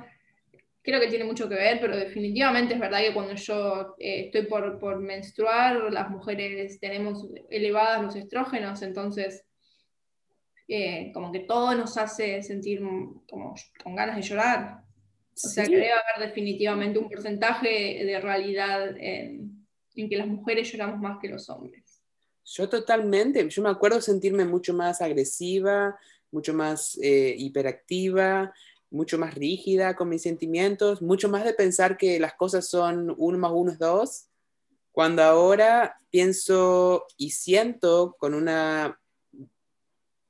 creo 0.87 1.01
que 1.01 1.09
tiene 1.09 1.25
mucho 1.25 1.49
que 1.49 1.57
ver, 1.57 1.81
pero 1.81 1.97
definitivamente 1.97 2.75
es 2.75 2.81
verdad 2.81 3.01
que 3.01 3.13
cuando 3.13 3.35
yo 3.35 3.97
eh, 3.99 4.27
estoy 4.27 4.47
por, 4.47 4.79
por, 4.79 5.01
menstruar, 5.01 5.93
las 5.93 6.09
mujeres 6.09 6.79
tenemos 6.79 7.27
elevados 7.51 8.05
los 8.05 8.17
estrógenos, 8.17 8.81
entonces 8.83 9.45
eh, 10.69 11.11
como 11.13 11.33
que 11.33 11.41
todo 11.41 11.75
nos 11.75 11.99
hace 11.99 12.41
sentir 12.45 12.81
como 13.29 13.55
con 13.83 13.97
ganas 13.97 14.15
de 14.15 14.23
llorar. 14.23 14.86
O 15.45 15.49
sea 15.49 15.65
que 15.65 15.77
debe 15.77 15.93
haber 15.93 16.29
definitivamente 16.29 16.99
un 16.99 17.09
porcentaje 17.09 18.05
de 18.05 18.21
realidad 18.21 18.97
en, 18.97 19.67
en, 19.95 20.09
que 20.09 20.17
las 20.17 20.27
mujeres 20.27 20.73
lloramos 20.73 20.99
más 20.99 21.19
que 21.21 21.29
los 21.29 21.51
hombres. 21.51 22.03
Yo 22.45 22.69
totalmente, 22.69 23.47
yo 23.49 23.63
me 23.63 23.69
acuerdo 23.69 24.01
sentirme 24.01 24.45
mucho 24.45 24.73
más 24.73 25.03
agresiva, 25.03 25.99
mucho 26.31 26.55
más 26.55 26.99
eh, 27.03 27.35
hiperactiva, 27.37 28.55
mucho 28.91 29.19
más 29.19 29.35
rígida 29.35 29.97
con 29.97 30.09
mis 30.09 30.23
sentimientos, 30.23 31.03
mucho 31.03 31.29
más 31.29 31.45
de 31.45 31.55
pensar 31.55 31.97
que 31.97 32.19
las 32.21 32.35
cosas 32.35 32.69
son 32.69 33.15
uno 33.19 33.39
más 33.39 33.53
uno 33.55 33.73
es 33.73 33.79
dos, 33.79 34.27
cuando 34.93 35.23
ahora 35.23 36.01
pienso 36.11 37.07
y 37.19 37.31
siento 37.31 38.17
con 38.19 38.33
una, 38.33 38.99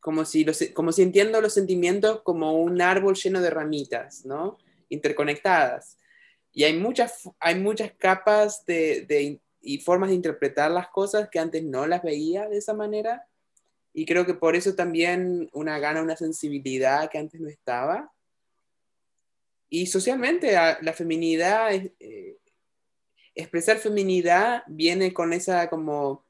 como 0.01 0.25
si, 0.25 0.45
los, 0.45 0.59
como 0.75 0.91
si 0.91 1.03
entiendo 1.03 1.41
los 1.41 1.53
sentimientos 1.53 2.23
como 2.23 2.55
un 2.55 2.81
árbol 2.81 3.15
lleno 3.15 3.41
de 3.41 3.51
ramitas, 3.51 4.25
¿no? 4.25 4.59
Interconectadas. 4.89 5.99
Y 6.53 6.65
hay 6.65 6.79
muchas, 6.79 7.29
hay 7.39 7.57
muchas 7.57 7.93
capas 7.93 8.65
de, 8.65 9.05
de, 9.07 9.41
y 9.61 9.79
formas 9.79 10.11
de 10.11 10.17
interpretar 10.17 10.71
las 10.71 10.89
cosas 10.89 11.29
que 11.31 11.39
antes 11.39 11.63
no 11.63 11.87
las 11.87 12.03
veía 12.03 12.49
de 12.49 12.59
esa 12.59 12.75
manera. 12.75 13.27
Y 13.93 14.07
creo 14.07 14.27
que 14.27 14.35
por 14.35 14.57
eso 14.57 14.75
también 14.75 15.49
una 15.53 15.79
gana, 15.79 16.03
una 16.03 16.17
sensibilidad 16.17 17.11
que 17.11 17.19
antes 17.19 17.41
no 17.41 17.49
estaba 17.49 18.13
y 19.69 19.87
socialmente 19.87 20.53
la 20.53 20.93
feminidad, 20.93 21.73
eh, 21.73 22.39
expresar 23.35 23.79
feminidad 23.79 24.63
viene 24.67 25.13
con 25.13 25.33
esa 25.33 25.69
como 25.69 26.25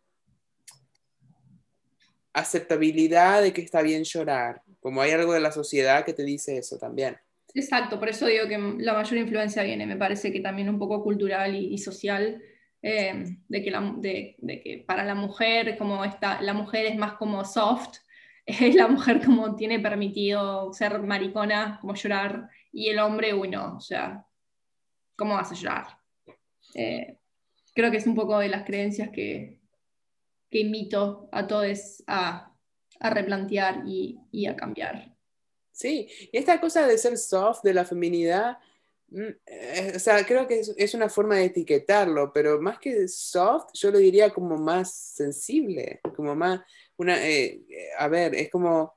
aceptabilidad 2.32 3.42
de 3.42 3.52
que 3.52 3.62
está 3.62 3.82
bien 3.82 4.04
llorar, 4.04 4.62
como 4.80 5.00
hay 5.00 5.12
algo 5.12 5.32
de 5.32 5.40
la 5.40 5.52
sociedad 5.52 6.04
que 6.04 6.12
te 6.12 6.24
dice 6.24 6.58
eso 6.58 6.78
también. 6.78 7.18
Exacto, 7.56 7.98
por 7.98 8.10
eso 8.10 8.26
digo 8.26 8.46
que 8.46 8.58
la 8.58 8.92
mayor 8.92 9.16
influencia 9.16 9.62
viene, 9.62 9.86
me 9.86 9.96
parece 9.96 10.30
que 10.30 10.40
también 10.40 10.68
un 10.68 10.78
poco 10.78 11.02
cultural 11.02 11.54
y, 11.54 11.78
social, 11.78 12.42
eh, 12.82 13.38
de, 13.48 13.62
que 13.62 14.84
para 14.86 15.04
la 15.04 15.14
mujer, 15.14 15.78
como 15.78 16.04
está, 16.04 16.42
la 16.42 16.52
mujer 16.52 16.84
es 16.84 16.98
más 16.98 17.14
como 17.14 17.42
soft, 17.46 17.96
es 18.46 18.74
la 18.74 18.88
mujer 18.88 19.24
como 19.24 19.56
tiene 19.56 19.80
permitido 19.80 20.70
ser 20.74 21.00
maricona, 21.00 21.78
como 21.80 21.94
llorar, 21.94 22.50
y 22.70 22.88
el 22.88 22.98
hombre, 22.98 23.32
uy, 23.32 23.54
o 23.56 23.80
sea, 23.80 24.26
¿cómo 25.16 25.32
vas 25.32 25.50
a 25.50 25.54
llorar? 25.54 25.86
Eh, 26.74 27.16
creo 27.74 27.90
que 27.90 27.96
es 27.96 28.06
un 28.06 28.14
poco 28.14 28.38
de 28.38 28.48
las 28.48 28.64
creencias 28.64 29.08
que, 29.08 29.60
que 30.50 30.58
invito 30.58 31.30
a 31.32 31.46
todos 31.46 32.04
a, 32.06 32.52
replantear 33.00 33.84
y, 33.86 34.46
a 34.46 34.56
cambiar. 34.56 35.15
Sí, 35.76 36.08
y 36.32 36.38
esta 36.38 36.58
cosa 36.58 36.86
de 36.86 36.96
ser 36.96 37.18
soft, 37.18 37.62
de 37.62 37.74
la 37.74 37.84
feminidad, 37.84 38.58
mm, 39.08 39.28
eh, 39.44 39.92
o 39.94 39.98
sea, 39.98 40.24
creo 40.24 40.46
que 40.46 40.60
es, 40.60 40.74
es, 40.78 40.94
una 40.94 41.10
forma 41.10 41.36
de 41.36 41.44
etiquetarlo, 41.44 42.32
pero 42.32 42.58
más 42.62 42.78
que 42.78 43.06
soft, 43.08 43.72
yo 43.74 43.90
lo 43.90 43.98
diría 43.98 44.32
como 44.32 44.56
más 44.56 44.94
sensible, 44.94 46.00
como 46.16 46.34
más, 46.34 46.62
una, 46.96 47.22
eh, 47.28 47.62
a 47.98 48.08
ver, 48.08 48.34
es 48.34 48.50
como, 48.50 48.96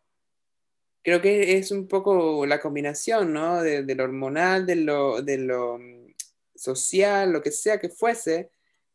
creo 1.04 1.22
que 1.22 1.58
es 1.58 1.72
un 1.72 1.88
poco 1.88 2.46
la 2.46 2.62
combinación, 2.62 3.34
¿no? 3.34 3.62
De, 3.62 3.84
de 3.84 3.96
lo 3.96 4.06
hormonal, 4.06 4.66
de 4.66 4.76
lo, 4.78 5.22
de 5.22 5.38
lo 5.38 5.80
mm, 5.80 6.14
social, 6.56 7.34
lo 7.34 7.42
que 7.42 7.52
sea 7.52 7.80
que 7.80 7.90
fuese, 7.90 8.52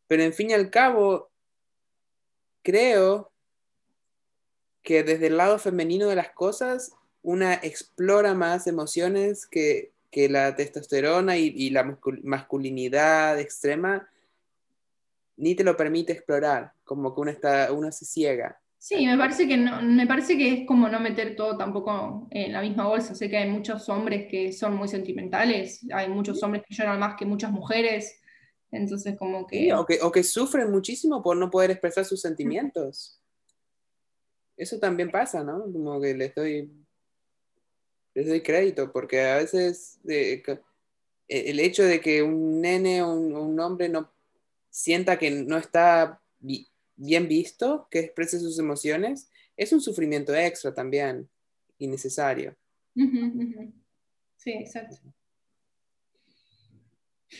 pero 0.07 0.23
en 0.23 0.33
fin 0.33 0.49
y 0.49 0.53
al 0.53 0.71
cabo, 0.71 1.31
creo 2.63 3.31
que 4.81 5.03
desde 5.03 5.27
el 5.27 5.37
lado 5.37 5.59
femenino 5.59 6.07
de 6.07 6.15
las 6.15 6.31
cosas, 6.31 6.95
una 7.25 7.55
explora 7.55 8.33
más 8.33 8.67
emociones 8.67 9.47
que, 9.47 9.91
la 10.29 10.55
testosterona 10.55 11.35
y, 11.37 11.69
la 11.71 11.97
masculinidad 12.23 13.37
extrema 13.37 14.07
ni 15.35 15.55
te 15.55 15.65
lo 15.65 15.75
permite 15.75 16.13
explorar, 16.13 16.71
como 16.85 17.13
que 17.13 17.19
uno, 17.19 17.31
está, 17.31 17.73
uno 17.73 17.91
se 17.91 18.05
ciega. 18.05 18.57
Sí, 18.77 19.05
me 19.05 19.17
parece 19.17 19.45
que 19.45 19.57
no, 19.57 19.81
me 19.81 20.07
parece 20.07 20.37
que 20.37 20.53
es 20.53 20.67
como 20.67 20.87
no 20.87 21.01
meter 21.01 21.35
todo 21.35 21.57
tampoco 21.57 22.27
en 22.31 22.53
la 22.53 22.61
misma 22.61 22.87
bolsa. 22.87 23.13
Sé 23.13 23.29
que 23.29 23.35
hay 23.35 23.49
muchos 23.49 23.89
hombres 23.89 24.27
que 24.29 24.53
son 24.53 24.75
muy 24.75 24.87
sentimentales, 24.87 25.85
hay 25.91 26.07
muchos 26.07 26.41
hombres 26.43 26.63
que 26.65 26.73
lloran 26.73 26.99
más 26.99 27.15
que 27.17 27.25
muchas 27.25 27.51
mujeres. 27.51 28.21
Entonces, 28.71 29.17
como 29.17 29.45
que... 29.47 29.73
o, 29.73 30.11
que 30.11 30.23
sufren 30.23 30.71
muchísimo 30.71 31.21
por 31.21 31.35
no 31.35 31.49
poder 31.49 31.71
expresar 31.71 32.05
sus 32.05 32.21
sentimientos. 32.21 33.19
Eso 34.55 34.79
también 34.79 35.11
pasa, 35.11 35.43
¿no? 35.43 35.63
Como 35.63 35.99
que 35.99 36.13
les 36.13 36.33
doy, 36.33 36.71
les 38.15 38.27
doy 38.27 38.41
crédito, 38.41 38.91
porque 38.91 39.21
a 39.21 39.35
veces 39.35 39.99
e, 40.07 40.41
el 41.27 41.59
hecho 41.59 41.83
de 41.83 41.99
que 41.99 42.23
un 42.23 42.61
nene 42.61 43.03
o 43.03 43.13
un, 43.13 43.59
hombre 43.59 43.89
no 43.89 44.11
sienta 44.69 45.19
que 45.19 45.29
no 45.31 45.57
está 45.57 46.21
bien 46.95 47.27
visto, 47.27 47.87
que 47.91 47.99
exprese 47.99 48.39
sus 48.39 48.57
emociones, 48.57 49.29
es 49.57 49.73
un 49.73 49.81
sufrimiento 49.81 50.33
extra 50.33 50.73
también, 50.73 51.29
innecesario. 51.77 52.55
Sí, 54.37 54.51
exacto. 54.51 54.97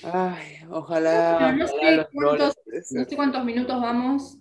Ay, 0.03 0.57
ojalá. 0.69 1.53
No, 1.53 1.67
sé 1.67 1.73
cuántos, 2.11 2.55
no, 2.91 3.05
sé 3.05 3.15
cuántos, 3.15 3.45
minutos 3.45 3.81
vamos 3.81 4.37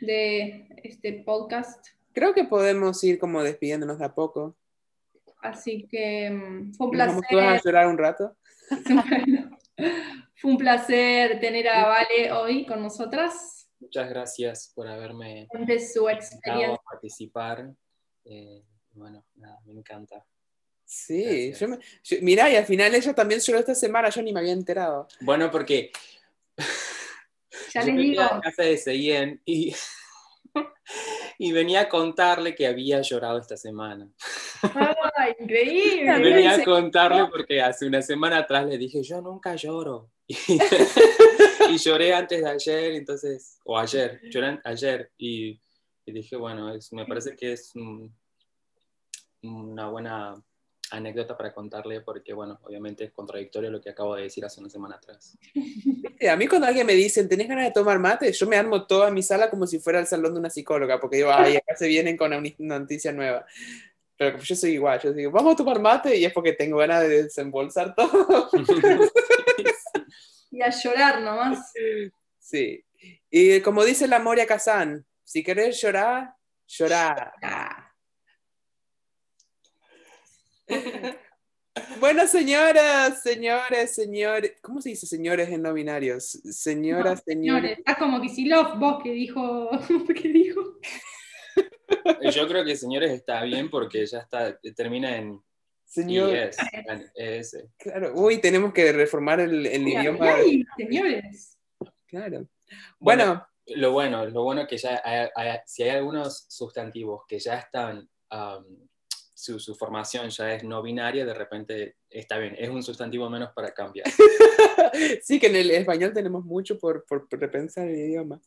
de 0.00 0.68
este 0.82 1.22
podcast. 1.24 1.86
Creo 2.12 2.34
que 2.34 2.44
podemos 2.44 3.02
ir 3.04 3.18
como 3.18 3.42
despidiéndonos 3.42 3.98
de 3.98 4.06
a 4.06 4.14
poco. 4.14 4.56
Así 5.40 5.86
que 5.88 6.30
mm, 6.30 6.74
fue 6.74 6.86
un 6.86 6.92
placer. 6.92 7.22
¿Vamos 7.30 7.52
a 7.52 7.62
llorar 7.64 7.86
un 7.86 7.98
rato? 7.98 8.36
fue 10.36 10.50
un 10.50 10.58
placer 10.58 11.40
tener 11.40 11.68
a 11.68 11.86
Vale 11.86 12.32
hoy 12.32 12.66
con 12.66 12.82
nosotras. 12.82 13.68
Muchas 13.80 14.08
gracias 14.08 14.72
por 14.74 14.88
haberme 14.88 15.46
de 15.52 15.80
su 15.80 16.08
experiencia. 16.08 16.80
participar. 16.90 17.70
Eh, 18.24 18.64
bueno, 18.92 19.24
nada, 19.36 19.60
me 19.64 19.72
encanta. 19.72 20.24
Sí, 20.84 21.52
yo 21.52 21.68
mira, 22.22 22.50
y 22.50 22.56
al 22.56 22.64
final 22.64 22.94
ella 22.94 23.14
también 23.14 23.40
lloró 23.40 23.58
esta 23.58 23.74
semana, 23.74 24.08
yo 24.08 24.22
ni 24.22 24.32
me 24.32 24.40
había 24.40 24.52
enterado. 24.52 25.06
Bueno, 25.20 25.50
porque 25.50 25.92
ya 27.74 27.82
les 27.82 27.94
digo. 27.94 28.22
A 28.22 28.40
casa 28.40 28.62
de 28.62 28.78
Seyen 28.78 29.40
y, 29.44 29.74
y 31.38 31.52
venía 31.52 31.82
a 31.82 31.88
contarle 31.88 32.54
que 32.54 32.66
había 32.66 33.00
llorado 33.00 33.38
esta 33.38 33.56
semana. 33.56 34.10
¡Ay, 35.16 35.34
increíble! 35.38 36.18
venía 36.20 36.54
a 36.54 36.64
contarle 36.64 37.26
porque 37.26 37.60
hace 37.60 37.86
una 37.86 38.02
semana 38.02 38.38
atrás 38.38 38.66
le 38.66 38.78
dije, 38.78 39.02
yo 39.02 39.20
nunca 39.20 39.54
lloro. 39.54 40.10
Y, 41.70 41.76
lloré 41.76 42.14
antes 42.14 42.42
de 42.42 42.48
ayer, 42.48 42.94
entonces, 42.94 43.58
o 43.62 43.76
ayer, 43.78 44.22
lloré 44.30 44.58
ayer. 44.64 45.12
Y, 45.18 45.60
dije, 46.06 46.34
bueno, 46.34 46.72
me 46.92 47.04
parece 47.04 47.36
que 47.36 47.52
es 47.52 47.74
una 49.42 49.88
buena 49.90 50.42
anécdota 50.90 51.36
para 51.36 51.52
contarle 51.52 52.00
porque, 52.00 52.32
bueno, 52.32 52.58
obviamente 52.62 53.04
es 53.04 53.12
contradictorio 53.12 53.70
lo 53.70 53.80
que 53.80 53.90
acabo 53.90 54.14
de 54.16 54.22
decir 54.22 54.44
hace 54.44 54.60
una 54.60 54.70
semana 54.70 54.96
atrás. 54.96 55.36
A 56.30 56.36
mí 56.36 56.46
cuando 56.46 56.66
alguien 56.66 56.86
me 56.86 56.94
dice, 56.94 57.26
¿tenés 57.26 57.48
ganas 57.48 57.66
de 57.66 57.72
tomar 57.72 57.98
mate? 57.98 58.32
Yo 58.32 58.46
me 58.46 58.56
armo 58.56 58.86
toda 58.86 59.10
mi 59.10 59.22
sala 59.22 59.50
como 59.50 59.66
si 59.66 59.78
fuera 59.78 60.00
el 60.00 60.06
salón 60.06 60.34
de 60.34 60.40
una 60.40 60.50
psicóloga, 60.50 60.98
porque 60.98 61.18
digo, 61.18 61.30
ay, 61.32 61.56
acá 61.56 61.76
se 61.76 61.88
vienen 61.88 62.16
con 62.16 62.32
una 62.32 62.78
noticia 62.78 63.12
nueva. 63.12 63.44
Pero 64.16 64.38
yo 64.38 64.56
soy 64.56 64.70
igual, 64.72 65.00
yo 65.00 65.12
digo, 65.12 65.30
vamos 65.30 65.54
a 65.54 65.56
tomar 65.56 65.80
mate 65.80 66.16
y 66.16 66.24
es 66.24 66.32
porque 66.32 66.52
tengo 66.52 66.78
ganas 66.78 67.02
de 67.02 67.24
desembolsar 67.24 67.94
todo. 67.94 68.50
y 70.50 70.62
a 70.62 70.70
llorar 70.70 71.22
nomás. 71.22 71.72
Sí. 72.38 72.84
Y 73.30 73.60
como 73.60 73.84
dice 73.84 74.08
la 74.08 74.18
Moria 74.18 74.46
Kazan, 74.46 75.06
si 75.22 75.42
querés 75.44 75.80
llorar, 75.80 76.34
llorar. 76.66 77.32
Bueno, 82.00 82.26
señoras, 82.26 83.22
señores, 83.22 83.94
señores, 83.94 84.54
¿cómo 84.62 84.80
se 84.80 84.90
dice 84.90 85.06
señores 85.06 85.48
en 85.48 85.62
no 85.62 85.72
binarios? 85.72 86.30
Señoras, 86.30 87.22
señores. 87.24 87.78
Está 87.78 87.96
como 87.96 88.20
Kisilov, 88.20 88.78
vos 88.78 89.02
que 89.02 89.12
dijo, 89.12 89.70
que 90.14 90.28
dijo. 90.28 90.60
Yo 92.32 92.48
creo 92.48 92.64
que 92.64 92.76
señores 92.76 93.10
está 93.12 93.42
bien 93.44 93.70
porque 93.70 94.06
ya 94.06 94.18
está, 94.18 94.58
termina 94.76 95.16
en 95.16 95.40
señores. 95.84 96.56
Claro, 97.78 98.12
uy, 98.14 98.38
tenemos 98.40 98.72
que 98.72 98.92
reformar 98.92 99.40
el, 99.40 99.66
idioma. 99.66 100.36
señores. 100.76 101.58
Claro. 102.06 102.48
Bueno, 102.98 103.46
lo 103.66 103.92
bueno, 103.92 104.26
lo 104.26 104.42
bueno 104.42 104.66
que 104.66 104.78
ya 104.78 105.02
si 105.66 105.82
hay 105.82 105.90
algunos 105.90 106.46
sustantivos 106.48 107.22
que 107.26 107.38
ya 107.38 107.58
están 107.58 108.08
su, 109.38 109.74
formación 109.76 110.30
ya 110.30 110.52
es 110.52 110.64
no 110.64 110.82
binaria, 110.82 111.24
de 111.24 111.34
repente 111.34 111.96
está 112.10 112.38
bien, 112.38 112.56
es 112.58 112.68
un 112.68 112.82
sustantivo 112.82 113.30
menos 113.30 113.52
para 113.54 113.72
cambiar. 113.72 114.06
sí, 115.22 115.38
que 115.38 115.46
en 115.46 115.56
el 115.56 115.70
español 115.70 116.12
tenemos 116.12 116.44
mucho 116.44 116.76
por, 116.76 117.04
por 117.04 117.28
repensar 117.30 117.86
el 117.88 117.98
idioma. 117.98 118.40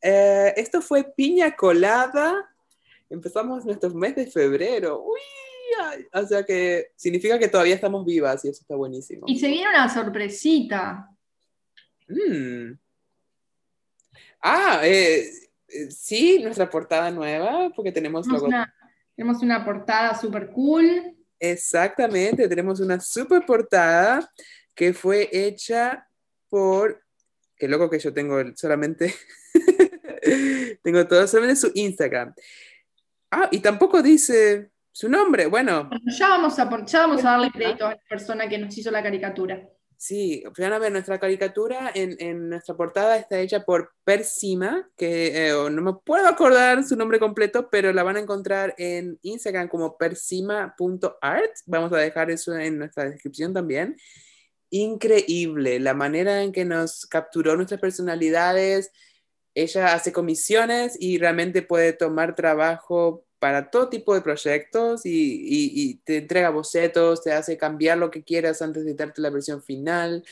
Eh, 0.00 0.54
esto 0.56 0.80
fue 0.80 1.04
Piña 1.04 1.54
Colada. 1.54 2.50
Empezamos 3.10 3.66
nuestro 3.66 3.90
mes 3.90 4.16
de 4.16 4.26
febrero. 4.26 5.02
Uy, 5.02 5.20
o 6.12 6.26
sea 6.26 6.42
que 6.42 6.92
significa 6.96 7.38
que 7.38 7.48
todavía 7.48 7.74
estamos 7.74 8.04
vivas 8.06 8.44
y 8.44 8.48
eso 8.48 8.62
está 8.62 8.76
buenísimo. 8.76 9.26
Y 9.28 9.38
se 9.38 9.48
viene 9.48 9.68
una 9.68 9.92
sorpresita. 9.92 11.10
Mm. 12.08 12.78
Ah, 14.40 14.80
eh, 14.84 15.28
eh, 15.68 15.90
sí, 15.90 16.38
nuestra 16.42 16.68
portada 16.70 17.10
nueva, 17.10 17.70
porque 17.76 17.92
tenemos 17.92 18.26
logo. 18.26 18.48
Tenemos 19.16 19.42
una 19.42 19.64
portada 19.64 20.18
súper 20.18 20.50
cool. 20.50 21.16
Exactamente, 21.38 22.48
tenemos 22.48 22.80
una 22.80 23.00
super 23.00 23.44
portada 23.44 24.28
que 24.74 24.92
fue 24.92 25.28
hecha 25.32 26.08
por, 26.48 27.04
qué 27.56 27.68
loco 27.68 27.90
que 27.90 27.98
yo 27.98 28.12
tengo 28.12 28.42
solamente, 28.56 29.14
tengo 30.82 31.06
todo 31.06 31.26
solamente 31.26 31.56
su 31.56 31.70
Instagram. 31.74 32.34
Ah, 33.30 33.48
y 33.50 33.60
tampoco 33.60 34.02
dice 34.02 34.70
su 34.90 35.08
nombre, 35.08 35.46
bueno. 35.46 35.90
Ya 36.18 36.28
vamos 36.28 36.58
a, 36.58 36.86
ya 36.86 37.00
vamos 37.00 37.24
a 37.24 37.30
darle 37.32 37.50
crédito 37.50 37.86
a 37.86 37.90
la 37.90 38.00
persona 38.08 38.48
que 38.48 38.58
nos 38.58 38.76
hizo 38.78 38.90
la 38.90 39.02
caricatura. 39.02 39.68
Sí, 39.96 40.42
van 40.58 40.72
a 40.72 40.78
ver, 40.78 40.92
nuestra 40.92 41.18
caricatura 41.18 41.90
en, 41.94 42.48
nuestra 42.48 42.76
portada 42.76 43.16
está 43.16 43.38
hecha 43.40 43.64
por 43.64 43.92
Persima, 44.04 44.90
que 44.96 45.48
eh, 45.48 45.70
no 45.70 45.82
me 45.82 45.94
puedo 46.04 46.26
acordar 46.26 46.84
su 46.84 46.96
nombre 46.96 47.18
completo, 47.18 47.68
pero 47.70 47.92
la 47.92 48.02
van 48.02 48.16
a 48.16 48.20
encontrar 48.20 48.74
en 48.76 49.18
Instagram 49.22 49.68
como 49.68 49.96
persima.art. 49.96 51.52
Vamos 51.66 51.92
a 51.92 51.98
dejar 51.98 52.30
eso 52.30 52.56
en 52.56 52.78
nuestra 52.78 53.08
descripción 53.08 53.54
también. 53.54 53.96
Increíble 54.70 55.78
la 55.80 55.94
manera 55.94 56.42
en 56.42 56.52
que 56.52 56.64
nos 56.64 57.06
capturó 57.06 57.56
nuestras 57.56 57.80
personalidades. 57.80 58.90
Ella 59.54 59.94
hace 59.94 60.12
comisiones 60.12 60.96
y 60.98 61.18
realmente 61.18 61.62
puede 61.62 61.92
tomar 61.92 62.34
trabajo 62.34 63.23
para 63.44 63.68
todo 63.68 63.90
tipo 63.90 64.14
de 64.14 64.22
proyectos 64.22 65.02
y, 65.04 66.00
te 66.06 66.16
entrega 66.16 66.48
bocetos, 66.48 67.22
te 67.22 67.30
hace 67.30 67.58
cambiar 67.58 67.98
lo 67.98 68.10
que 68.10 68.24
quieras 68.24 68.62
antes 68.62 68.86
de 68.86 68.94
darte 68.94 69.20
la 69.20 69.28
versión 69.28 69.62
final. 69.62 70.24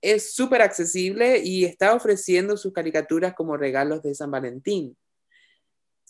Es 0.00 0.34
súper 0.34 0.62
accesible 0.62 1.40
y 1.42 1.64
está 1.64 1.92
ofreciendo 1.92 2.56
sus 2.56 2.72
caricaturas 2.72 3.34
como 3.34 3.56
regalos 3.56 4.04
de 4.04 4.14
San 4.14 4.30
Valentín, 4.30 4.96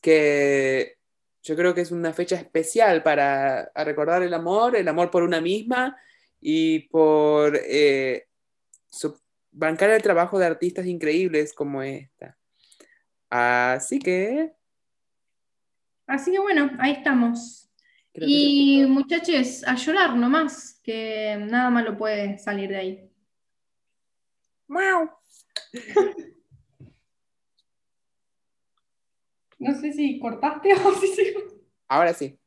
que 0.03 0.99
yo 1.43 1.57
creo 1.57 1.75
que 1.75 1.81
es 1.81 1.93
una 1.93 2.13
fecha 2.13 2.37
especial 2.37 3.03
para 3.03 3.73
recordar 3.75 4.23
el 4.23 4.35
amor, 4.35 4.77
el 4.77 4.89
amor 4.89 5.11
por 5.11 5.23
una 5.23 5.41
misma 5.41 5.97
y 6.43 6.81
por 6.91 7.59
eh, 7.65 8.27
bancar 9.51 9.89
el 9.89 10.03
trabajo 10.03 10.39
de 10.39 10.45
artistas 10.45 10.85
increíbles 10.85 11.55
como 11.55 11.83
esta. 11.83 12.37
Así 13.31 13.99
que 13.99 14.60
Así 16.11 16.33
que 16.33 16.41
bueno, 16.41 16.71
ahí 16.81 16.91
estamos. 16.93 17.71
y 18.15 18.85
muchachos, 18.89 19.63
a 19.65 19.77
llorar 19.77 20.17
nomás, 20.17 20.81
que 20.83 21.37
nada 21.49 21.71
malo 21.71 21.97
puede 21.97 22.37
salir 22.39 22.69
de 22.69 22.77
ahí. 22.77 23.09
¡Mau! 24.67 25.09
no 29.61 29.75
sé 29.81 29.93
si 29.93 30.19
cortaste 30.19 30.75
o 30.75 30.95
si 30.95 31.33
Ahora 31.87 32.13
sí. 32.13 32.40